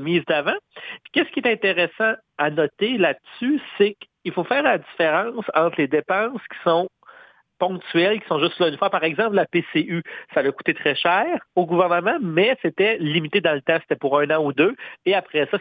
mises 0.00 0.24
d'avant 0.26 0.56
Qu'est-ce 1.12 1.30
qui 1.30 1.40
est 1.40 1.50
intéressant 1.50 2.14
à 2.38 2.50
noter 2.50 2.98
là-dessus, 2.98 3.60
c'est 3.78 3.96
qu'il 4.22 4.32
faut 4.32 4.44
faire 4.44 4.62
la 4.62 4.78
différence 4.78 5.44
entre 5.54 5.76
les 5.78 5.88
dépenses 5.88 6.40
qui 6.50 6.58
sont 6.64 6.88
ponctuelles, 7.58 8.20
qui 8.20 8.26
sont 8.28 8.38
juste 8.38 8.58
là 8.60 8.68
une 8.68 8.76
fois. 8.76 8.90
Par 8.90 9.04
exemple, 9.04 9.34
la 9.34 9.46
PCU, 9.46 10.02
ça 10.34 10.40
a 10.40 10.52
coûté 10.52 10.74
très 10.74 10.94
cher 10.94 11.26
au 11.54 11.66
gouvernement, 11.66 12.18
mais 12.20 12.56
c'était 12.62 12.98
limité 12.98 13.40
dans 13.40 13.54
le 13.54 13.62
temps, 13.62 13.78
c'était 13.80 13.96
pour 13.96 14.18
un 14.18 14.30
an 14.30 14.44
ou 14.44 14.52
deux. 14.52 14.74
Et 15.04 15.14
après 15.14 15.48
ça, 15.50 15.58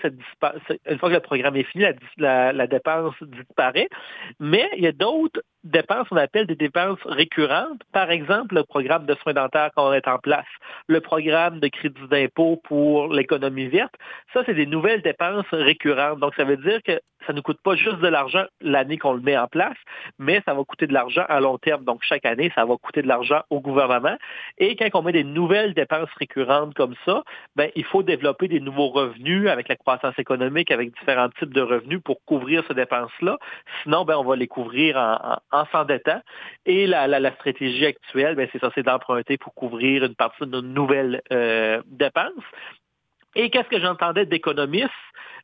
une 0.89 0.99
fois 0.99 1.09
que 1.09 1.15
le 1.15 1.19
programme 1.19 1.55
est 1.55 1.63
fini, 1.63 1.85
la, 2.17 2.67
dépense 2.67 3.15
disparaît. 3.21 3.89
Mais 4.39 4.69
il 4.77 4.83
y 4.83 4.87
a 4.87 4.91
d'autres 4.91 5.41
dépenses, 5.63 6.07
on 6.11 6.17
appelle 6.17 6.47
des 6.47 6.55
dépenses 6.55 6.99
récurrentes. 7.05 7.81
Par 7.91 8.11
exemple, 8.11 8.55
le 8.55 8.63
programme 8.63 9.05
de 9.05 9.15
soins 9.15 9.33
dentaires 9.33 9.71
qu'on 9.75 9.93
est 9.93 10.07
en 10.07 10.19
place, 10.19 10.45
le 10.87 11.01
programme 11.01 11.59
de 11.59 11.67
crédit 11.67 12.07
d'impôt 12.09 12.61
pour 12.63 13.13
l'économie 13.13 13.67
verte. 13.67 13.93
Ça, 14.33 14.43
c'est 14.45 14.53
des 14.53 14.65
nouvelles 14.65 15.01
dépenses 15.01 15.45
récurrentes. 15.51 16.19
Donc, 16.19 16.33
ça 16.35 16.43
veut 16.43 16.57
dire 16.57 16.81
que 16.83 16.99
ça 17.25 17.33
ne 17.33 17.41
coûte 17.41 17.59
pas 17.63 17.75
juste 17.75 17.99
de 17.99 18.07
l'argent 18.07 18.45
l'année 18.61 18.97
qu'on 18.97 19.13
le 19.13 19.21
met 19.21 19.37
en 19.37 19.47
place, 19.47 19.77
mais 20.19 20.41
ça 20.45 20.53
va 20.53 20.63
coûter 20.63 20.87
de 20.87 20.93
l'argent 20.93 21.25
à 21.27 21.39
long 21.39 21.57
terme. 21.57 21.83
Donc, 21.83 22.01
chaque 22.03 22.25
année, 22.25 22.51
ça 22.55 22.65
va 22.65 22.75
coûter 22.77 23.01
de 23.01 23.07
l'argent 23.07 23.41
au 23.49 23.59
gouvernement. 23.59 24.15
Et 24.57 24.75
quand 24.75 24.87
on 24.93 25.01
met 25.01 25.11
des 25.11 25.23
nouvelles 25.23 25.73
dépenses 25.73 26.09
récurrentes 26.17 26.73
comme 26.73 26.95
ça, 27.05 27.23
ben, 27.55 27.69
il 27.75 27.83
faut 27.83 28.03
développer 28.03 28.47
des 28.47 28.59
nouveaux 28.59 28.89
revenus 28.89 29.49
avec 29.49 29.67
la 29.67 29.75
croissance 29.75 30.17
économique, 30.17 30.71
avec 30.71 30.93
différents 30.97 31.29
types 31.29 31.53
de 31.53 31.61
revenus 31.61 31.99
pour 32.03 32.23
couvrir 32.25 32.63
ces 32.67 32.73
dépenses-là. 32.73 33.37
Sinon, 33.83 34.05
ben, 34.05 34.15
on 34.17 34.23
va 34.23 34.35
les 34.35 34.47
couvrir 34.47 34.97
en 34.97 35.37
en 35.51 35.65
s'endettant. 35.71 36.21
Et 36.65 36.87
la, 36.87 37.31
stratégie 37.33 37.85
actuelle, 37.85 38.35
ben, 38.35 38.47
c'est 38.51 38.59
ça, 38.59 38.71
c'est 38.75 38.83
d'emprunter 38.83 39.37
pour 39.37 39.53
couvrir 39.53 40.03
une 40.03 40.15
partie 40.15 40.41
de 40.41 40.47
nos 40.47 40.61
nouvelles 40.61 41.21
euh, 41.31 41.81
dépenses. 41.87 42.31
Et 43.35 43.49
qu'est-ce 43.49 43.69
que 43.69 43.79
j'entendais 43.79 44.25
d'économistes 44.25 44.89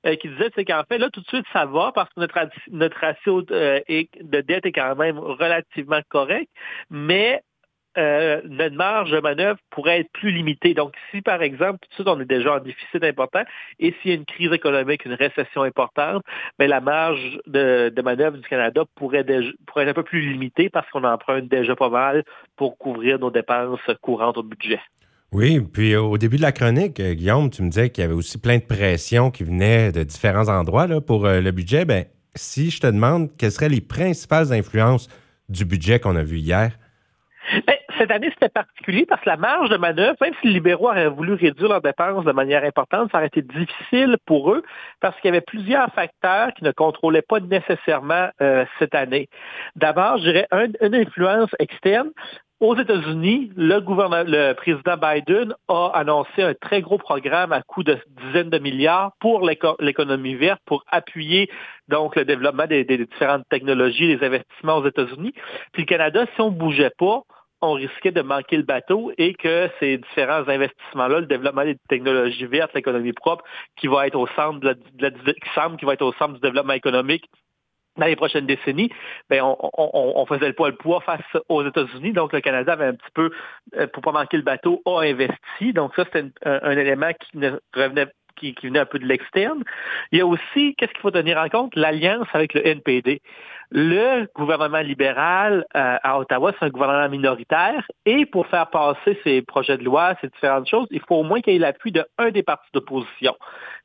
euh, 0.05 0.15
qui 0.15 0.29
disaient, 0.29 0.49
c'est 0.55 0.65
qu'en 0.65 0.83
fait, 0.87 0.97
là, 0.97 1.09
tout 1.11 1.21
de 1.21 1.27
suite, 1.27 1.45
ça 1.53 1.65
va 1.65 1.91
parce 1.93 2.09
que 2.09 2.21
notre, 2.21 2.39
notre 2.71 2.97
ratio 2.97 3.43
euh, 3.51 3.79
de 3.87 4.41
dette 4.41 4.65
est 4.65 4.71
quand 4.71 4.95
même 4.95 5.19
relativement 5.19 6.01
correct, 6.09 6.49
mais 6.89 7.43
euh, 7.97 8.41
notre 8.45 8.75
marge 8.75 9.11
de 9.11 9.19
manœuvre 9.19 9.59
pourrait 9.69 9.99
être 9.99 10.11
plus 10.13 10.31
limitée. 10.31 10.73
Donc, 10.73 10.93
si 11.11 11.21
par 11.21 11.41
exemple, 11.41 11.79
tout 11.81 11.89
de 11.89 11.93
suite, 11.95 12.07
on 12.07 12.19
est 12.21 12.25
déjà 12.25 12.55
en 12.55 12.59
déficit 12.59 13.03
important, 13.03 13.43
et 13.79 13.93
s'il 14.01 14.11
y 14.11 14.13
a 14.13 14.17
une 14.17 14.25
crise 14.25 14.51
économique, 14.53 15.05
une 15.05 15.13
récession 15.13 15.63
importante, 15.63 16.23
mais 16.57 16.67
la 16.67 16.79
marge 16.79 17.39
de, 17.47 18.01
manœuvre 18.01 18.37
du 18.37 18.47
Canada 18.47 18.83
pourrait, 18.95 19.25
pourrait 19.67 19.83
être 19.83 19.89
un 19.89 19.93
peu 19.93 20.03
plus 20.03 20.21
limitée 20.21 20.69
parce 20.69 20.89
qu'on 20.89 21.03
emprunte 21.03 21.49
déjà 21.49 21.75
pas 21.75 21.89
mal 21.89 22.23
pour 22.55 22.77
couvrir 22.77 23.19
nos 23.19 23.29
dépenses 23.29 23.79
courantes 24.01 24.37
au 24.37 24.43
budget. 24.43 24.79
Oui, 25.33 25.61
puis 25.61 25.95
au 25.95 26.17
début 26.17 26.35
de 26.35 26.41
la 26.41 26.51
chronique, 26.51 26.99
euh, 26.99 27.13
Guillaume, 27.13 27.49
tu 27.49 27.63
me 27.63 27.69
disais 27.69 27.89
qu'il 27.89 28.01
y 28.01 28.05
avait 28.05 28.13
aussi 28.13 28.37
plein 28.37 28.57
de 28.57 28.65
pressions 28.65 29.31
qui 29.31 29.45
venaient 29.45 29.93
de 29.93 30.03
différents 30.03 30.49
endroits 30.49 30.87
là, 30.87 30.99
pour 30.99 31.25
euh, 31.25 31.39
le 31.39 31.51
budget. 31.51 31.85
Ben, 31.85 32.03
si 32.35 32.69
je 32.69 32.81
te 32.81 32.87
demande 32.87 33.29
quelles 33.37 33.51
seraient 33.51 33.69
les 33.69 33.79
principales 33.79 34.51
influences 34.51 35.07
du 35.47 35.63
budget 35.63 36.01
qu'on 36.01 36.17
a 36.17 36.23
vu 36.23 36.39
hier? 36.39 36.71
Ben, 37.65 37.75
cette 37.97 38.11
année, 38.11 38.29
c'était 38.33 38.49
particulier 38.49 39.05
parce 39.05 39.21
que 39.21 39.29
la 39.29 39.37
marge 39.37 39.69
de 39.69 39.77
manœuvre, 39.77 40.17
même 40.19 40.33
si 40.41 40.47
les 40.47 40.53
libéraux 40.53 40.89
auraient 40.89 41.07
voulu 41.07 41.33
réduire 41.33 41.69
leurs 41.69 41.81
dépenses 41.81 42.25
de 42.25 42.31
manière 42.33 42.65
importante, 42.65 43.09
ça 43.11 43.19
aurait 43.19 43.27
été 43.27 43.41
difficile 43.41 44.17
pour 44.25 44.51
eux 44.51 44.63
parce 44.99 45.15
qu'il 45.21 45.29
y 45.29 45.31
avait 45.31 45.39
plusieurs 45.39 45.93
facteurs 45.93 46.53
qui 46.55 46.65
ne 46.65 46.71
contrôlaient 46.71 47.21
pas 47.21 47.39
nécessairement 47.39 48.29
euh, 48.41 48.65
cette 48.79 48.95
année. 48.95 49.29
D'abord, 49.77 50.17
je 50.17 50.23
dirais 50.23 50.47
une 50.51 50.95
influence 50.95 51.51
externe, 51.59 52.09
Aux 52.61 52.77
États-Unis, 52.77 53.51
le, 53.55 53.79
le 53.79 54.53
président 54.53 54.95
Biden 54.95 55.55
a 55.67 55.87
annoncé 55.95 56.43
un 56.43 56.53
très 56.53 56.81
gros 56.81 56.99
programme 56.99 57.51
à 57.51 57.63
coût 57.63 57.81
de 57.81 57.97
dizaines 58.23 58.51
de 58.51 58.59
milliards 58.59 59.13
pour 59.19 59.41
l'économie 59.41 60.35
verte, 60.35 60.61
pour 60.67 60.83
appuyer 60.91 61.49
donc 61.87 62.15
le 62.15 62.23
développement 62.23 62.67
des, 62.67 62.83
différentes 62.83 63.49
technologies, 63.49 64.15
les 64.15 64.23
investissements 64.23 64.77
aux 64.77 64.85
États-Unis. 64.85 65.33
Puis 65.73 65.81
le 65.81 65.87
Canada, 65.87 66.27
si 66.35 66.41
on 66.41 66.51
ne 66.51 66.55
bougeait 66.55 66.91
pas, 66.99 67.23
on 67.63 67.73
risquait 67.73 68.11
de 68.11 68.21
manquer 68.21 68.57
le 68.57 68.63
bateau 68.63 69.11
et 69.17 69.33
que 69.33 69.67
ces 69.79 69.97
différents 69.97 70.47
investissements-là, 70.47 71.21
le 71.21 71.25
développement 71.25 71.63
des 71.63 71.77
technologies 71.89 72.45
vertes, 72.45 72.75
l'économie 72.75 73.13
propre, 73.13 73.43
qui 73.75 73.87
va 73.87 74.05
être 74.05 74.15
au 74.15 74.27
centre 74.35 74.59
de 74.59 74.75
la, 74.99 75.09
qui 75.09 75.49
semble 75.55 75.77
qui 75.77 75.85
va 75.85 75.93
être 75.93 76.03
au 76.03 76.13
centre 76.13 76.35
du 76.35 76.41
développement 76.41 76.73
économique 76.73 77.27
dans 78.01 78.07
les 78.07 78.15
prochaines 78.15 78.47
décennies, 78.47 78.89
ben 79.29 79.41
on, 79.43 80.25
faisait 80.25 80.47
le 80.47 80.53
poids 80.53 80.69
le 80.69 80.75
poids 80.75 81.01
face 81.01 81.21
aux 81.49 81.65
États-Unis. 81.65 82.13
Donc, 82.13 82.33
le 82.33 82.41
Canada 82.41 82.73
avait 82.73 82.85
un 82.85 82.95
petit 82.95 83.11
peu, 83.13 83.31
euh, 83.77 83.87
pour 83.87 84.01
pas 84.01 84.11
manquer 84.11 84.37
le 84.37 84.43
bateau, 84.43 84.81
a 84.85 85.01
investi. 85.01 85.73
Donc, 85.73 85.93
ça, 85.95 86.03
c'était 86.05 86.31
un, 86.43 86.71
élément 86.71 87.11
qui 87.13 87.37
ne 87.37 87.51
revenait 87.75 88.07
qui, 88.41 88.53
qui 88.55 88.67
venait 88.67 88.79
un 88.79 88.85
peu 88.85 88.99
de 88.99 89.05
l'externe. 89.05 89.63
Il 90.11 90.19
y 90.19 90.21
a 90.21 90.25
aussi, 90.25 90.75
qu'est-ce 90.75 90.91
qu'il 90.91 91.01
faut 91.01 91.11
tenir 91.11 91.37
en 91.37 91.47
compte? 91.47 91.75
L'alliance 91.75 92.27
avec 92.33 92.53
le 92.53 92.67
NPD. 92.67 93.21
Le 93.73 94.27
gouvernement 94.35 94.81
libéral 94.81 95.65
euh, 95.77 95.97
à 96.03 96.19
Ottawa, 96.19 96.51
c'est 96.59 96.65
un 96.65 96.69
gouvernement 96.69 97.07
minoritaire 97.07 97.87
et 98.05 98.25
pour 98.25 98.45
faire 98.47 98.69
passer 98.69 99.17
ces 99.23 99.41
projets 99.41 99.77
de 99.77 99.83
loi, 99.85 100.13
ces 100.19 100.27
différentes 100.27 100.67
choses, 100.67 100.87
il 100.91 100.99
faut 101.07 101.15
au 101.15 101.23
moins 101.23 101.39
qu'il 101.39 101.53
y 101.53 101.55
ait 101.55 101.59
l'appui 101.59 101.93
d'un 101.93 102.03
des 102.31 102.43
partis 102.43 102.69
d'opposition. 102.73 103.33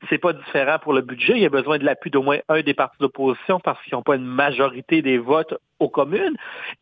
C'est 0.09 0.17
pas 0.17 0.33
différent 0.33 0.77
pour 0.79 0.91
le 0.91 1.01
budget. 1.01 1.33
Il 1.33 1.39
y 1.39 1.45
a 1.45 1.49
besoin 1.49 1.77
de 1.77 1.85
l'appui 1.85 2.11
d'au 2.11 2.21
moins 2.21 2.39
un 2.49 2.61
des 2.61 2.73
partis 2.73 2.97
d'opposition 2.99 3.61
parce 3.61 3.81
qu'ils 3.83 3.93
n'ont 3.95 4.03
pas 4.03 4.17
une 4.17 4.25
majorité 4.25 5.01
des 5.01 5.17
votes 5.17 5.53
aux 5.79 5.89
communes. 5.89 6.35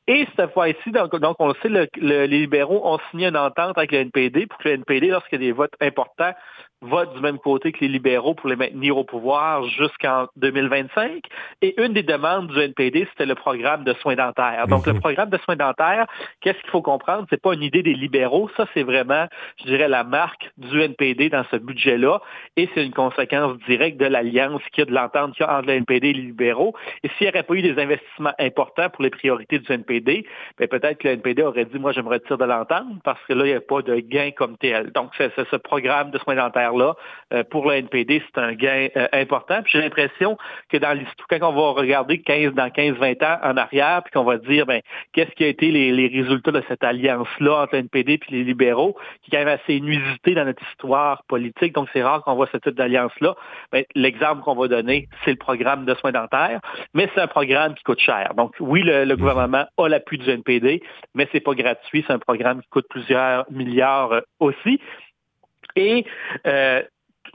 Et 0.08 0.28
cette 0.36 0.52
fois-ci, 0.54 0.92
donc, 0.92 1.14
on 1.40 1.48
le 1.48 1.54
sait, 1.62 1.90
les 1.98 2.28
libéraux 2.28 2.82
ont 2.84 3.00
signé 3.12 3.28
une 3.28 3.38
entente 3.38 3.78
avec 3.78 3.92
le 3.92 4.00
NPD 4.00 4.48
pour 4.48 4.58
que 4.60 4.70
le 4.70 4.76
NPD, 4.76 5.10
lorsqu'il 5.10 5.42
y 5.42 5.44
a 5.44 5.48
des 5.48 5.52
votes 5.52 5.76
importants, 5.82 6.34
vote 6.82 7.14
du 7.16 7.22
même 7.22 7.40
côté 7.40 7.72
que 7.72 7.80
les 7.80 7.88
libéraux 7.88 8.34
pour 8.34 8.50
les 8.50 8.56
maintenir 8.56 8.98
au 8.98 9.04
pouvoir 9.04 9.64
jusqu'en 9.70 10.28
2025. 10.36 11.22
Et 11.62 11.82
une 11.82 11.94
des 11.94 12.04
demandes 12.04 12.48
du 12.48 12.60
NPD, 12.60 13.08
c'était 13.12 13.26
le 13.26 13.36
programme 13.36 13.84
de 13.84 13.94
soins 13.94 14.16
dentaires. 14.16 14.68
Donc, 14.68 14.86
le 14.86 14.94
mhm. 14.94 15.00
programme 15.00 15.30
de 15.30 15.38
soins 15.40 15.56
dentaires, 15.56 16.06
qu'est-ce 16.42 16.60
qu'il 16.60 16.70
faut 16.70 16.82
comprendre? 16.82 17.26
C'est 17.30 17.42
pas 17.42 17.54
une 17.54 17.64
idée 17.64 17.82
des 17.82 17.94
libéraux. 17.94 18.50
Ça, 18.58 18.66
c'est 18.74 18.84
vraiment, 18.84 19.28
je 19.60 19.66
dirais, 19.66 19.88
la 19.88 20.04
marque 20.04 20.52
du 20.58 20.82
NPD 20.82 21.30
dans 21.30 21.46
ce 21.52 21.58
budget-là. 21.58 22.22
Et 22.58 22.70
c'est 22.74 22.86
une 22.86 22.94
conséquence 22.94 23.58
directe 23.68 23.98
de 23.98 24.06
l'alliance 24.06 24.62
qu'il 24.72 24.80
y 24.80 24.82
a 24.84 24.86
de 24.86 24.94
l'entente 24.94 25.34
qu'il 25.34 25.46
y 25.46 25.50
a 25.50 25.58
entre 25.58 25.68
le 25.68 25.74
NPD 25.74 26.10
et 26.10 26.14
les 26.14 26.22
libéraux. 26.22 26.76
Et 27.04 27.10
s'il 27.18 27.28
n'y 27.28 27.34
aurait 27.34 27.44
pas 27.44 27.54
eu 27.56 27.62
des 27.62 27.82
investissements 27.82 28.34
importants 28.40 28.90
pour 28.90 29.04
les 29.04 29.10
priorités 29.10 29.60
du 29.60 29.72
NPD, 29.72 30.26
ben, 30.58 30.68
peut-être 30.68 30.98
que 31.00 31.08
le 31.08 31.14
NPD 31.16 31.44
aurait 31.44 31.66
dit, 31.66 31.80
moi, 31.80 31.92
je 31.92 32.02
me 32.02 32.10
retire 32.10 32.38
de 32.38 32.46
l'entente 32.46 33.02
parce 33.04 33.20
que 33.28 33.34
là, 33.34 33.46
il 33.46 33.50
n'y 33.50 33.56
a 33.56 33.62
pas 33.62 33.82
de 33.82 33.96
gain 34.00 34.32
comme 34.36 34.58
tel. 34.58 34.92
Donc, 34.92 35.12
c'est 35.18 35.32
ce 35.36 35.56
programme 35.56 36.12
de 36.12 36.18
soins 36.20 36.36
dentaires 36.36 36.65
là 36.74 36.96
euh, 37.34 37.44
pour 37.44 37.70
le 37.70 37.76
NPD, 37.76 38.22
c'est 38.26 38.42
un 38.42 38.54
gain 38.54 38.88
euh, 38.96 39.08
important. 39.14 39.62
J'ai 39.66 39.82
l'impression 39.82 40.38
que 40.70 40.78
dans 40.78 40.94
l'histoire, 40.94 41.28
quand 41.30 41.50
on 41.50 41.54
va 41.54 41.82
regarder 41.82 42.22
15, 42.22 42.54
dans 42.54 42.68
15-20 42.68 43.26
ans 43.26 43.40
en 43.44 43.58
arrière, 43.58 44.02
puis 44.04 44.12
qu'on 44.12 44.24
va 44.24 44.38
dire 44.38 44.66
ben, 44.66 44.82
qu'est-ce 45.14 45.32
qui 45.32 45.44
a 45.44 45.48
été 45.48 45.72
les, 45.72 46.08
résultats 46.08 46.52
de 46.52 46.64
cette 46.68 46.84
alliance-là 46.84 47.64
entre 47.64 47.74
le 47.74 47.80
NPD 47.80 48.14
et 48.14 48.20
les 48.32 48.44
libéraux, 48.44 48.96
qui 49.22 49.30
est 49.30 49.38
quand 49.38 49.44
même 49.44 49.60
assez 49.60 49.76
inusité 49.76 50.36
dans 50.36 50.46
notre 50.46 50.62
histoire 50.72 51.24
politique, 51.28 51.74
donc 51.74 51.90
c'est 51.94 52.04
rare 52.04 52.24
qu'on 52.24 52.36
voit 52.36 52.48
ce 52.52 52.58
type 52.58 52.76
d'alliance-là. 52.76 53.36
Ben, 53.72 53.84
l'exemple 53.96 54.42
qu'on 54.44 54.56
va 54.56 54.68
donner, 54.68 55.08
c'est 55.24 55.32
le 55.32 55.38
programme 55.38 55.86
de 55.86 55.94
soins 55.96 56.12
dentaires, 56.12 56.60
mais 56.94 57.10
c'est 57.14 57.22
un 57.22 57.28
programme 57.28 57.74
qui 57.74 57.84
coûte 57.84 58.00
cher. 58.00 58.34
Donc 58.38 58.54
oui, 58.60 58.82
le, 58.82 59.06
le 59.06 59.16
gouvernement 59.18 59.66
a 59.78 59.88
l'appui 59.88 60.18
du 60.18 60.30
NPD, 60.30 60.82
mais 61.14 61.28
c'est 61.32 61.40
pas 61.40 61.54
gratuit, 61.54 62.04
c'est 62.06 62.14
un 62.14 62.20
programme 62.20 62.62
qui 62.62 62.70
coûte 62.70 62.86
plusieurs 62.90 63.46
milliards 63.52 64.12
euh, 64.12 64.22
aussi. 64.40 64.80
Et 65.76 66.06
euh, 66.48 66.82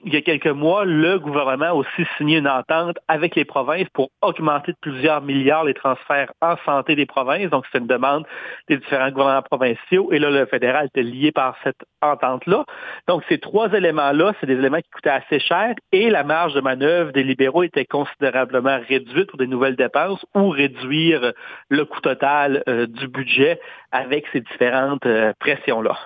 il 0.04 0.14
y 0.14 0.16
a 0.16 0.22
quelques 0.22 0.46
mois, 0.46 0.84
le 0.84 1.18
gouvernement 1.18 1.66
a 1.66 1.74
aussi 1.74 2.06
signé 2.16 2.38
une 2.38 2.48
entente 2.48 2.98
avec 3.08 3.36
les 3.36 3.44
provinces 3.44 3.88
pour 3.92 4.10
augmenter 4.22 4.72
de 4.72 4.76
plusieurs 4.80 5.20
milliards 5.20 5.64
les 5.64 5.74
transferts 5.74 6.32
en 6.40 6.56
santé 6.64 6.96
des 6.96 7.06
provinces. 7.06 7.50
Donc, 7.50 7.64
c'est 7.70 7.78
une 7.78 7.86
demande 7.86 8.26
des 8.68 8.78
différents 8.78 9.10
gouvernements 9.10 9.42
provinciaux. 9.42 10.12
Et 10.12 10.18
là, 10.18 10.30
le 10.30 10.46
fédéral 10.46 10.86
était 10.86 11.02
lié 11.02 11.32
par 11.32 11.56
cette 11.64 11.82
entente-là. 12.00 12.64
Donc, 13.08 13.22
ces 13.28 13.38
trois 13.38 13.72
éléments-là, 13.72 14.32
c'est 14.40 14.46
des 14.46 14.54
éléments 14.54 14.80
qui 14.80 14.90
coûtaient 14.90 15.10
assez 15.10 15.38
cher 15.38 15.74
et 15.92 16.08
la 16.08 16.24
marge 16.24 16.54
de 16.54 16.60
manœuvre 16.60 17.12
des 17.12 17.22
libéraux 17.22 17.62
était 17.62 17.84
considérablement 17.84 18.78
réduite 18.88 19.28
pour 19.28 19.38
des 19.38 19.46
nouvelles 19.46 19.76
dépenses 19.76 20.24
ou 20.34 20.48
réduire 20.48 21.32
le 21.68 21.84
coût 21.84 22.00
total 22.00 22.62
euh, 22.68 22.86
du 22.86 23.08
budget 23.08 23.60
avec 23.92 24.24
ces 24.32 24.40
différentes 24.40 25.04
euh, 25.06 25.32
pressions-là. 25.40 25.96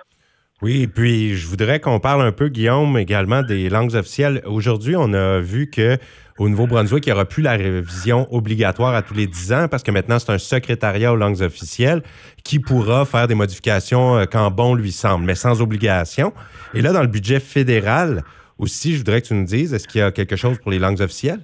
Oui, 0.61 0.87
puis 0.87 1.35
je 1.35 1.47
voudrais 1.47 1.81
qu'on 1.81 1.99
parle 1.99 2.21
un 2.21 2.31
peu, 2.31 2.47
Guillaume, 2.47 2.97
également 2.97 3.43
des 3.43 3.69
langues 3.69 3.93
officielles. 3.93 4.41
Aujourd'hui, 4.45 4.95
on 4.95 5.11
a 5.11 5.39
vu 5.39 5.69
que 5.69 5.97
au 6.37 6.47
Nouveau-Brunswick, 6.47 7.05
il 7.05 7.09
n'y 7.09 7.13
aura 7.13 7.25
plus 7.25 7.43
la 7.43 7.53
révision 7.53 8.25
obligatoire 8.33 8.95
à 8.95 9.01
tous 9.01 9.13
les 9.13 9.27
10 9.27 9.53
ans 9.53 9.67
parce 9.67 9.83
que 9.83 9.91
maintenant, 9.91 10.17
c'est 10.17 10.31
un 10.31 10.37
secrétariat 10.37 11.11
aux 11.11 11.17
langues 11.17 11.41
officielles 11.41 12.03
qui 12.45 12.59
pourra 12.59 13.05
faire 13.05 13.27
des 13.27 13.35
modifications 13.35 14.17
euh, 14.17 14.25
quand 14.25 14.49
bon 14.49 14.75
lui 14.75 14.93
semble, 14.93 15.25
mais 15.25 15.35
sans 15.35 15.61
obligation. 15.61 16.33
Et 16.73 16.81
là, 16.81 16.93
dans 16.93 17.01
le 17.01 17.07
budget 17.07 17.41
fédéral 17.41 18.23
aussi, 18.57 18.93
je 18.93 18.99
voudrais 18.99 19.21
que 19.21 19.27
tu 19.27 19.33
nous 19.33 19.45
dises, 19.45 19.73
est-ce 19.73 19.87
qu'il 19.87 19.99
y 19.99 20.03
a 20.03 20.11
quelque 20.11 20.37
chose 20.37 20.57
pour 20.59 20.71
les 20.71 20.79
langues 20.79 21.01
officielles? 21.01 21.41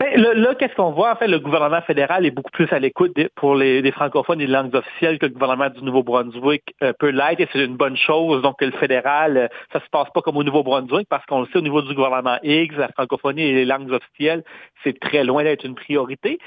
Ben, 0.00 0.18
là, 0.18 0.54
qu'est-ce 0.54 0.74
qu'on 0.74 0.92
voit? 0.92 1.12
En 1.12 1.16
fait, 1.16 1.28
le 1.28 1.38
gouvernement 1.38 1.82
fédéral 1.82 2.24
est 2.24 2.30
beaucoup 2.30 2.50
plus 2.52 2.66
à 2.72 2.78
l'écoute 2.78 3.12
pour 3.34 3.54
les, 3.54 3.92
francophones 3.92 4.40
et 4.40 4.46
les 4.46 4.52
langues 4.52 4.74
officielles 4.74 5.18
que 5.18 5.26
le 5.26 5.32
gouvernement 5.32 5.68
du 5.68 5.84
Nouveau-Brunswick 5.84 6.74
euh, 6.82 6.94
peut 6.98 7.10
l'être, 7.10 7.40
et 7.40 7.48
c'est 7.52 7.62
une 7.62 7.76
bonne 7.76 7.98
chose. 7.98 8.40
Donc, 8.40 8.62
le 8.62 8.70
fédéral, 8.70 9.36
euh, 9.36 9.48
ça 9.74 9.80
se 9.80 9.90
passe 9.92 10.08
pas 10.14 10.22
comme 10.22 10.38
au 10.38 10.42
Nouveau-Brunswick, 10.42 11.06
parce 11.06 11.26
qu'on 11.26 11.40
le 11.42 11.46
sait, 11.48 11.58
au 11.58 11.60
niveau 11.60 11.82
du 11.82 11.94
gouvernement 11.94 12.38
X, 12.42 12.74
la 12.76 12.88
francophonie 12.88 13.42
et 13.42 13.52
les 13.52 13.66
langues 13.66 13.92
officielles, 13.92 14.42
c'est 14.82 14.98
très 14.98 15.22
loin 15.22 15.44
d'être 15.44 15.64
une 15.64 15.74
priorité. 15.74 16.38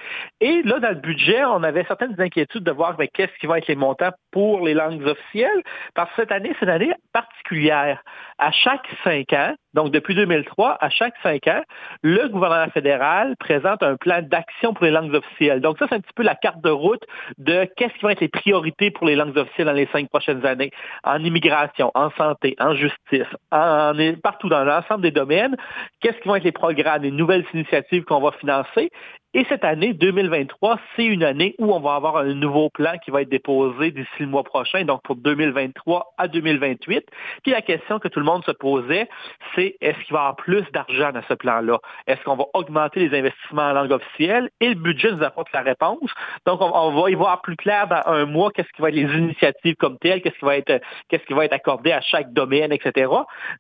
Et 0.42 0.64
là, 0.64 0.80
dans 0.80 0.90
le 0.90 0.96
budget, 0.96 1.46
on 1.46 1.62
avait 1.62 1.86
certaines 1.88 2.20
inquiétudes 2.20 2.64
de 2.64 2.72
voir 2.72 2.98
ben, 2.98 3.08
qu'est-ce 3.14 3.38
qui 3.40 3.46
va 3.46 3.60
être 3.60 3.68
les 3.68 3.76
montants 3.76 4.14
pour 4.32 4.66
les 4.66 4.74
langues 4.74 5.06
officielles, 5.06 5.62
parce 5.94 6.10
que 6.16 6.24
cette 6.24 6.32
année, 6.32 6.56
c'est 6.58 6.66
une 6.66 6.72
année 6.72 6.94
particulière. 7.14 8.02
À 8.40 8.52
chaque 8.52 8.88
cinq 9.04 9.32
ans, 9.34 9.54
donc 9.74 9.92
depuis 9.92 10.16
2003, 10.16 10.78
à 10.80 10.90
chaque 10.90 11.16
cinq 11.24 11.48
ans, 11.48 11.64
le 12.02 12.28
gouvernement 12.28 12.70
fédéral 12.72 13.36
présente 13.38 13.82
un 13.84 13.96
plan 13.96 14.22
d'action 14.22 14.74
pour 14.74 14.86
les 14.86 14.92
langues 14.92 15.14
officielles. 15.14 15.62
Donc 15.62 15.78
ça, 15.80 15.86
c'est 15.90 15.96
un 15.96 16.00
petit 16.00 16.14
peu 16.16 16.24
la 16.24 16.36
carte 16.36 16.62
de 16.62 16.70
route 16.70 17.04
de 17.38 17.66
qu'est-ce 17.76 17.94
qui 17.94 18.06
va 18.06 18.12
être 18.12 18.22
les 18.22 18.28
priorités 18.28 18.92
pour 18.92 19.08
les 19.08 19.16
langues 19.16 19.38
officielles 19.38 19.68
dans 19.68 19.74
les 19.74 19.88
cinq 19.88 20.10
prochaines 20.10 20.46
années, 20.46 20.72
en 21.04 21.24
immigration, 21.24 21.92
en 21.96 22.12
santé, 22.12 22.56
en 22.60 22.76
justice, 22.76 23.28
partout 23.50 24.50
dans 24.50 24.64
l'ensemble 24.64 25.02
des 25.02 25.12
domaines. 25.12 25.58
Qu'est-ce 26.02 26.18
qui 26.20 26.28
vont 26.28 26.36
être 26.36 26.44
les 26.44 26.52
programmes, 26.52 27.04
les 27.04 27.12
nouvelles 27.12 27.46
initiatives 27.54 28.04
qu'on 28.04 28.22
va 28.22 28.32
financer? 28.34 28.92
Et 29.36 29.46
cette 29.50 29.64
année, 29.64 29.94
2023, 29.94 30.78
c'est 30.96 31.06
une 31.06 31.24
année 31.24 31.56
où 31.58 31.74
on 31.74 31.80
va 31.80 31.96
avoir 31.96 32.18
un 32.18 32.36
nouveau 32.36 32.70
plan 32.70 32.94
qui 33.04 33.10
va 33.10 33.24
être 33.24 33.30
déposé 33.30 33.90
d'ici 33.90 34.08
le 34.20 34.28
mois 34.28 34.44
prochain, 34.44 34.86
donc 34.86 35.02
pour 35.02 35.16
2023 35.16 36.14
à 36.20 36.28
2028. 36.28 37.04
Puis 37.42 37.52
la 37.52 37.64
question 37.64 37.98
que 37.98 38.08
tout 38.08 38.20
le 38.20 38.26
monde 38.26 38.46
se 38.46 38.52
posait, 38.52 39.10
c'est 39.56 39.76
est-ce 39.82 39.98
qu'il 40.06 40.14
va 40.14 40.20
y 40.20 40.22
avoir 40.22 40.36
plus 40.36 40.64
d'argent 40.72 41.12
dans 41.12 41.24
ce 41.28 41.34
plan-là? 41.34 41.80
Est-ce 42.06 42.22
qu'on 42.24 42.36
va 42.36 42.46
augmenter 42.54 43.08
les 43.08 43.18
investissements 43.18 43.64
en 43.64 43.74
langue 43.74 43.92
officielle? 43.94 44.52
Et 44.60 44.70
le 44.70 44.76
budget 44.76 45.12
nous 45.12 45.24
apporte 45.24 45.52
la 45.52 45.62
réponse. 45.62 46.12
Donc, 46.46 46.62
on, 46.62 46.92
va 46.92 47.10
y 47.10 47.16
voir 47.16 47.42
plus 47.42 47.56
clair 47.56 47.88
dans 47.88 48.04
un 48.06 48.26
mois 48.26 48.52
qu'est-ce 48.52 48.72
qui 48.76 48.84
va 48.84 48.90
être 48.90 48.96
les 48.96 49.18
initiatives 49.18 49.76
comme 49.78 49.98
telles, 49.98 50.22
qu'est-ce 50.22 50.38
qui 50.38 50.46
va 50.46 50.58
être, 50.58 50.80
qu'est-ce 51.10 51.26
qui 51.26 51.34
va 51.34 51.46
être 51.46 51.54
accordé 51.54 51.92
à 51.92 52.02
chaque 52.02 52.34
domaine, 52.34 52.72
etc. 52.72 53.12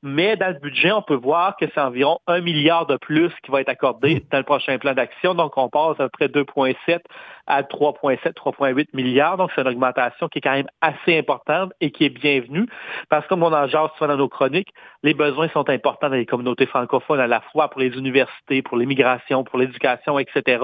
Mais 0.03 0.38
dans 0.38 0.53
le 0.53 0.60
budget, 0.60 0.92
on 0.92 1.01
peut 1.01 1.15
voir 1.15 1.56
que 1.56 1.65
c'est 1.74 1.82
environ 1.82 2.20
un 2.27 2.42
milliard 2.42 2.86
de 2.86 2.98
plus 2.98 3.32
qui 3.44 3.50
va 3.50 3.62
être 3.62 3.70
accordé 3.70 4.24
dans 4.32 4.38
le 4.38 4.44
prochain 4.44 4.77
plan 4.77 4.94
d'action. 4.94 5.34
Donc, 5.34 5.58
on 5.58 5.62
passe 5.70 6.00
à 6.00 6.10
près 6.10 6.27
2,7 6.27 7.00
à 7.47 7.63
3,7, 7.63 8.33
3,8 8.33 8.88
milliards. 8.93 9.38
Donc, 9.38 9.51
c'est 9.55 9.62
une 9.62 9.67
augmentation 9.67 10.27
qui 10.27 10.39
est 10.39 10.41
quand 10.41 10.53
même 10.53 10.69
assez 10.81 11.17
importante 11.17 11.73
et 11.81 11.91
qui 11.91 12.05
est 12.05 12.09
bienvenue 12.09 12.67
parce 13.09 13.25
que 13.25 13.29
comme 13.33 13.43
on 13.43 13.53
en 13.53 13.67
jase 13.67 13.89
souvent 13.97 14.09
dans 14.09 14.17
nos 14.17 14.29
chroniques, 14.29 14.73
les 15.01 15.15
besoins 15.15 15.50
sont 15.50 15.67
importants 15.67 16.09
dans 16.09 16.15
les 16.15 16.27
communautés 16.27 16.67
francophones 16.67 17.19
à 17.19 17.25
la 17.25 17.41
fois 17.51 17.69
pour 17.69 17.81
les 17.81 17.97
universités, 17.97 18.62
pour 18.62 18.77
l'immigration, 18.77 19.43
pour 19.43 19.57
l'éducation, 19.57 20.19
etc. 20.19 20.63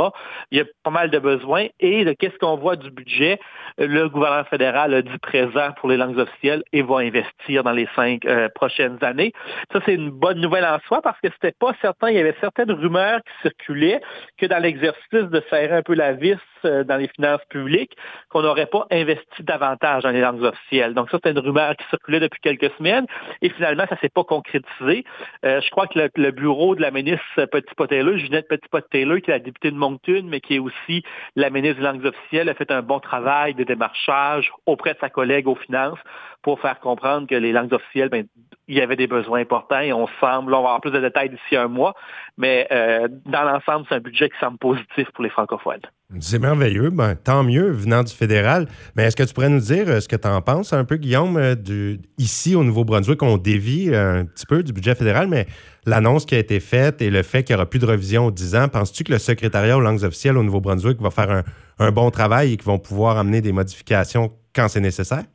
Il 0.51 0.59
y 0.59 0.61
a 0.61 0.65
pas 0.83 0.91
mal 0.91 1.09
de 1.09 1.17
besoins 1.17 1.65
et 1.79 2.15
qu'est-ce 2.15 2.37
qu'on 2.37 2.57
voit 2.57 2.75
du 2.75 2.91
budget? 2.91 3.39
Le 3.79 4.07
gouvernement 4.07 4.43
fédéral 4.45 4.93
a 4.93 5.01
dit 5.01 5.17
présent 5.17 5.71
pour 5.79 5.89
les 5.89 5.97
langues 5.97 6.19
officielles 6.19 6.63
et 6.73 6.83
va 6.83 6.97
investir 6.97 7.63
dans 7.63 7.71
les 7.71 7.87
cinq 7.95 8.25
euh, 8.25 8.49
prochaines 8.53 9.03
années. 9.03 9.33
Ça, 9.73 9.79
c'est 9.85 9.95
une 9.95 10.11
bonne 10.11 10.39
nouvelle 10.39 10.65
en 10.65 10.79
soi 10.87 11.01
parce 11.01 11.19
que 11.21 11.29
c'était 11.33 11.55
pas 11.57 11.73
certain. 11.81 12.09
Il 12.09 12.17
y 12.17 12.19
avait 12.19 12.35
certaines 12.39 12.71
rumeurs 12.71 13.21
qui 13.23 13.49
circulaient 13.49 14.01
que 14.37 14.45
dans 14.45 14.61
l'exercice 14.61 14.99
de 15.11 15.43
serrer 15.49 15.77
un 15.77 15.81
peu 15.81 15.95
la 15.95 16.13
vis 16.13 16.37
dans 16.83 16.97
les 16.97 17.07
finances 17.09 17.43
publiques 17.49 17.95
qu'on 18.29 18.41
n'aurait 18.41 18.65
pas 18.67 18.87
investi 18.91 19.43
davantage 19.43 20.03
dans 20.03 20.11
les 20.11 20.21
langues 20.21 20.43
officielles. 20.43 20.93
Donc 20.93 21.09
ça, 21.09 21.17
c'était 21.17 21.31
une 21.31 21.39
rumeur 21.39 21.75
qui 21.75 21.85
circulait 21.89 22.19
depuis 22.19 22.39
quelques 22.41 22.71
semaines 22.77 23.05
et 23.41 23.49
finalement, 23.49 23.85
ça 23.89 23.97
s'est 23.97 24.09
pas 24.09 24.23
concrétisé. 24.23 25.05
Euh, 25.45 25.61
je 25.61 25.69
crois 25.71 25.87
que 25.87 25.99
le, 26.15 26.31
bureau 26.31 26.75
de 26.75 26.81
la 26.81 26.91
ministre 26.91 27.45
Petit-Pot-Taylor, 27.45 28.17
Ginette 28.17 28.47
Petit-Pot-Taylor, 28.47 29.17
qui 29.19 29.31
est 29.31 29.33
la 29.33 29.39
députée 29.39 29.71
de 29.71 29.75
Moncton, 29.75 30.23
mais 30.25 30.41
qui 30.41 30.55
est 30.55 30.59
aussi 30.59 31.03
la 31.35 31.49
ministre 31.49 31.77
des 31.77 31.85
langues 31.85 32.05
officielles, 32.05 32.49
a 32.49 32.53
fait 32.53 32.71
un 32.71 32.81
bon 32.81 32.99
travail 32.99 33.53
de 33.53 33.63
démarchage 33.63 34.51
auprès 34.65 34.93
de 34.93 34.99
sa 34.99 35.09
collègue 35.09 35.47
aux 35.47 35.55
finances 35.55 35.99
pour 36.41 36.59
faire 36.59 36.79
comprendre 36.79 37.27
que 37.27 37.35
les 37.35 37.51
langues 37.51 37.73
officielles, 37.73 38.09
ben, 38.09 38.25
il 38.67 38.77
y 38.77 38.81
avait 38.81 38.95
des 38.95 39.07
besoins 39.07 39.41
importants 39.41 39.79
et 39.79 39.91
on 39.91 40.07
semble, 40.19 40.53
on 40.53 40.61
va 40.61 40.69
avoir 40.69 40.81
plus 40.81 40.91
de 40.91 40.99
détails 40.99 41.29
d'ici 41.29 41.55
un 41.55 41.67
mois, 41.67 41.95
mais 42.37 42.67
euh, 42.71 43.07
dans 43.25 43.43
l'ensemble, 43.43 43.85
c'est 43.89 43.95
un 43.95 43.99
budget 43.99 44.29
qui 44.29 44.37
semble 44.39 44.57
positif 44.57 45.09
pour 45.11 45.23
les 45.23 45.29
francophones. 45.29 45.81
C'est 46.19 46.39
merveilleux, 46.39 46.89
ben, 46.89 47.13
tant 47.15 47.43
mieux 47.43 47.69
venant 47.69 48.01
du 48.01 48.11
fédéral. 48.11 48.67
Mais 48.95 49.03
est-ce 49.03 49.15
que 49.15 49.21
tu 49.21 49.31
pourrais 49.31 49.49
nous 49.49 49.59
dire 49.59 49.87
euh, 49.87 49.99
ce 49.99 50.07
que 50.07 50.15
tu 50.15 50.27
en 50.27 50.41
penses 50.41 50.73
un 50.73 50.83
peu, 50.83 50.97
Guillaume, 50.97 51.37
euh, 51.37 51.97
ici 52.17 52.55
au 52.55 52.63
Nouveau-Brunswick, 52.63 53.21
on 53.21 53.37
dévie 53.37 53.95
un 53.95 54.25
petit 54.25 54.47
peu 54.47 54.63
du 54.63 54.73
budget 54.73 54.95
fédéral, 54.95 55.27
mais 55.27 55.45
l'annonce 55.85 56.25
qui 56.25 56.33
a 56.33 56.39
été 56.39 56.59
faite 56.59 57.03
et 57.03 57.11
le 57.11 57.21
fait 57.21 57.43
qu'il 57.43 57.55
n'y 57.55 57.61
aura 57.61 57.69
plus 57.69 57.77
de 57.77 57.85
revision 57.85 58.25
aux 58.25 58.31
10 58.31 58.55
ans, 58.55 58.67
penses-tu 58.69 59.03
que 59.03 59.11
le 59.11 59.19
secrétariat 59.19 59.77
aux 59.77 59.81
langues 59.81 60.03
officielles 60.03 60.35
au 60.35 60.43
Nouveau-Brunswick 60.43 60.99
va 60.99 61.11
faire 61.11 61.29
un, 61.29 61.43
un 61.77 61.91
bon 61.91 62.09
travail 62.09 62.53
et 62.53 62.57
qu'ils 62.57 62.65
vont 62.65 62.79
pouvoir 62.79 63.17
amener 63.17 63.41
des 63.41 63.51
modifications 63.51 64.31
quand 64.55 64.67
c'est 64.67 64.81
nécessaire? 64.81 65.25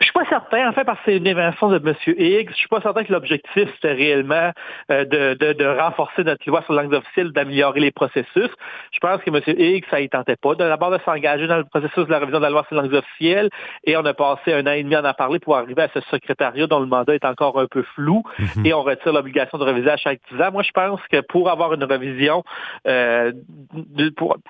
Je 0.00 0.04
suis 0.04 0.12
pas 0.12 0.26
certain, 0.28 0.68
en 0.68 0.72
fait, 0.72 0.84
parce 0.84 0.98
que 0.98 1.04
c'est 1.06 1.16
une 1.16 1.26
invention 1.26 1.70
de 1.70 1.76
M. 1.76 1.94
Higgs, 2.18 2.50
je 2.50 2.56
suis 2.56 2.68
pas 2.68 2.82
certain 2.82 3.02
que 3.02 3.12
l'objectif, 3.12 3.66
c'était 3.76 3.94
réellement 3.94 4.50
euh, 4.90 5.06
de, 5.06 5.34
de, 5.34 5.54
de, 5.54 5.64
renforcer 5.64 6.22
notre 6.22 6.46
loi 6.46 6.60
sur 6.62 6.74
la 6.74 6.82
langue 6.82 6.92
officielle, 6.92 7.32
d'améliorer 7.32 7.80
les 7.80 7.92
processus. 7.92 8.50
Je 8.92 8.98
pense 9.00 9.22
que 9.22 9.30
M. 9.30 9.40
Higgs, 9.58 9.84
ça 9.90 9.98
ne 9.98 10.06
tentait 10.06 10.36
pas. 10.36 10.54
D'abord 10.54 10.90
de 10.90 10.98
s'engager 11.02 11.46
dans 11.46 11.56
le 11.56 11.64
processus 11.64 12.04
de 12.04 12.10
la 12.10 12.18
révision 12.18 12.38
de 12.38 12.44
la 12.44 12.50
loi 12.50 12.64
sur 12.68 12.76
la 12.76 12.82
langue 12.82 12.92
officielle, 12.92 13.48
et 13.84 13.96
on 13.96 14.04
a 14.04 14.12
passé 14.12 14.52
un 14.52 14.66
an 14.66 14.72
et 14.72 14.82
demi 14.82 14.94
à 14.96 15.02
en 15.02 15.14
parler 15.14 15.38
pour 15.38 15.56
arriver 15.56 15.82
à 15.82 15.88
ce 15.94 16.00
secrétariat 16.10 16.66
dont 16.66 16.80
le 16.80 16.86
mandat 16.86 17.14
est 17.14 17.24
encore 17.24 17.58
un 17.58 17.66
peu 17.66 17.82
flou, 17.94 18.22
mhm. 18.38 18.66
et 18.66 18.74
on 18.74 18.82
retire 18.82 19.14
l'obligation 19.14 19.56
de 19.56 19.64
réviser 19.64 19.90
à 19.90 19.96
chaque 19.96 20.20
10 20.30 20.42
ans. 20.42 20.52
Moi, 20.52 20.62
je 20.62 20.72
pense 20.72 21.00
que 21.10 21.22
pour 21.22 21.48
avoir 21.48 21.72
une 21.72 21.84
révision 21.84 22.44
euh, 22.86 23.32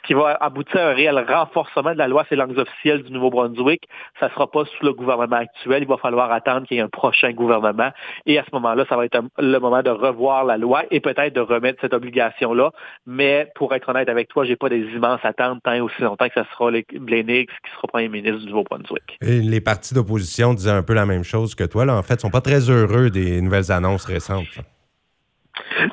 qui 0.04 0.14
va 0.14 0.36
aboutir 0.40 0.80
à 0.80 0.90
un 0.90 0.94
réel 0.94 1.24
renforcement 1.28 1.92
de 1.92 1.98
la 1.98 2.08
loi 2.08 2.24
sur 2.24 2.34
les 2.34 2.42
langues 2.42 2.58
officielles 2.58 3.04
du 3.04 3.12
Nouveau-Brunswick, 3.12 3.88
ça 4.18 4.26
ne 4.26 4.32
sera 4.32 4.50
pas 4.50 4.64
sous 4.64 4.84
le 4.84 4.92
gouvernement 4.92 5.35
actuel. 5.38 5.82
Il 5.82 5.88
va 5.88 5.96
falloir 5.96 6.30
attendre 6.32 6.66
qu'il 6.66 6.76
y 6.76 6.80
ait 6.80 6.82
un 6.82 6.88
prochain 6.88 7.32
gouvernement. 7.32 7.90
Et 8.26 8.38
à 8.38 8.44
ce 8.44 8.50
moment-là, 8.54 8.84
ça 8.88 8.96
va 8.96 9.04
être 9.04 9.18
le 9.38 9.58
moment 9.58 9.82
de 9.82 9.90
revoir 9.90 10.44
la 10.44 10.56
loi 10.56 10.84
et 10.90 11.00
peut-être 11.00 11.34
de 11.34 11.40
remettre 11.40 11.80
cette 11.80 11.94
obligation-là. 11.94 12.72
Mais 13.06 13.50
pour 13.54 13.74
être 13.74 13.88
honnête 13.88 14.08
avec 14.08 14.28
toi, 14.28 14.44
j'ai 14.44 14.56
pas 14.56 14.68
des 14.68 14.80
immenses 14.80 15.20
attentes 15.24 15.62
tant 15.62 15.72
et 15.72 15.80
aussi 15.80 16.02
longtemps 16.02 16.28
que 16.28 16.34
ce 16.34 16.50
sera 16.50 16.70
Blenix 17.00 17.52
qui 17.64 17.70
sera 17.72 17.88
premier 17.88 18.08
ministre 18.08 18.40
du 18.40 18.46
Nouveau-Brunswick. 18.46 19.18
les 19.20 19.60
partis 19.60 19.94
d'opposition 19.94 20.54
disaient 20.54 20.70
un 20.70 20.82
peu 20.82 20.94
la 20.94 21.06
même 21.06 21.24
chose 21.24 21.54
que 21.54 21.64
toi. 21.64 21.84
Là. 21.84 21.96
En 21.96 22.02
fait, 22.02 22.14
ils 22.14 22.20
sont 22.20 22.30
pas 22.30 22.40
très 22.40 22.70
heureux 22.70 23.10
des 23.10 23.40
nouvelles 23.40 23.70
annonces 23.70 24.04
récentes. 24.04 24.46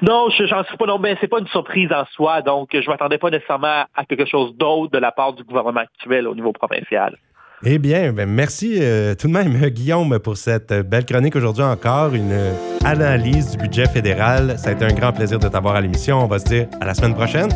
Non, 0.02 0.30
je 0.30 0.44
n'en 0.44 0.64
suis 0.64 0.78
pas. 0.78 0.86
Non, 0.86 1.00
mais 1.00 1.18
c'est 1.22 1.28
pas 1.28 1.40
une 1.40 1.48
surprise 1.48 1.92
en 1.92 2.06
soi. 2.12 2.42
Donc, 2.42 2.70
je 2.74 2.90
m'attendais 2.90 3.18
pas 3.18 3.30
nécessairement 3.30 3.86
à 3.96 4.06
quelque 4.08 4.26
chose 4.26 4.56
d'autre 4.56 4.92
de 4.92 4.98
la 4.98 5.12
part 5.12 5.34
du 5.34 5.44
gouvernement 5.44 5.82
actuel 5.82 6.28
au 6.28 6.36
niveau 6.36 6.52
provincial. 6.52 7.18
Eh 7.66 7.80
bien, 7.80 8.12
ben, 8.12 8.30
merci 8.30 8.78
euh, 8.82 9.16
tout 9.16 9.28
de 9.28 9.34
même, 9.34 9.54
Guillaume, 9.70 10.20
pour 10.20 10.36
cette 10.36 10.74
belle 10.74 11.06
chronique 11.06 11.36
aujourd'hui 11.36 11.64
encore, 11.64 12.14
une 12.14 12.38
analyse 12.84 13.52
du 13.52 13.58
budget 13.58 13.88
fédéral. 13.88 14.56
Ça 14.58 14.70
a 14.70 14.74
été 14.74 14.84
un 14.84 14.94
grand 14.94 15.14
plaisir 15.14 15.40
de 15.40 15.48
t'avoir 15.48 15.76
à 15.76 15.82
l'émission. 15.82 16.22
On 16.24 16.28
va 16.28 16.40
se 16.40 16.46
dire 16.46 16.68
à 16.82 16.86
la 16.86 16.94
semaine 16.94 17.14
prochaine. 17.14 17.50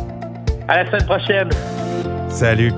À 0.66 0.82
la 0.82 0.86
semaine 0.86 1.04
prochaine. 1.04 1.50
Salut. 2.28 2.72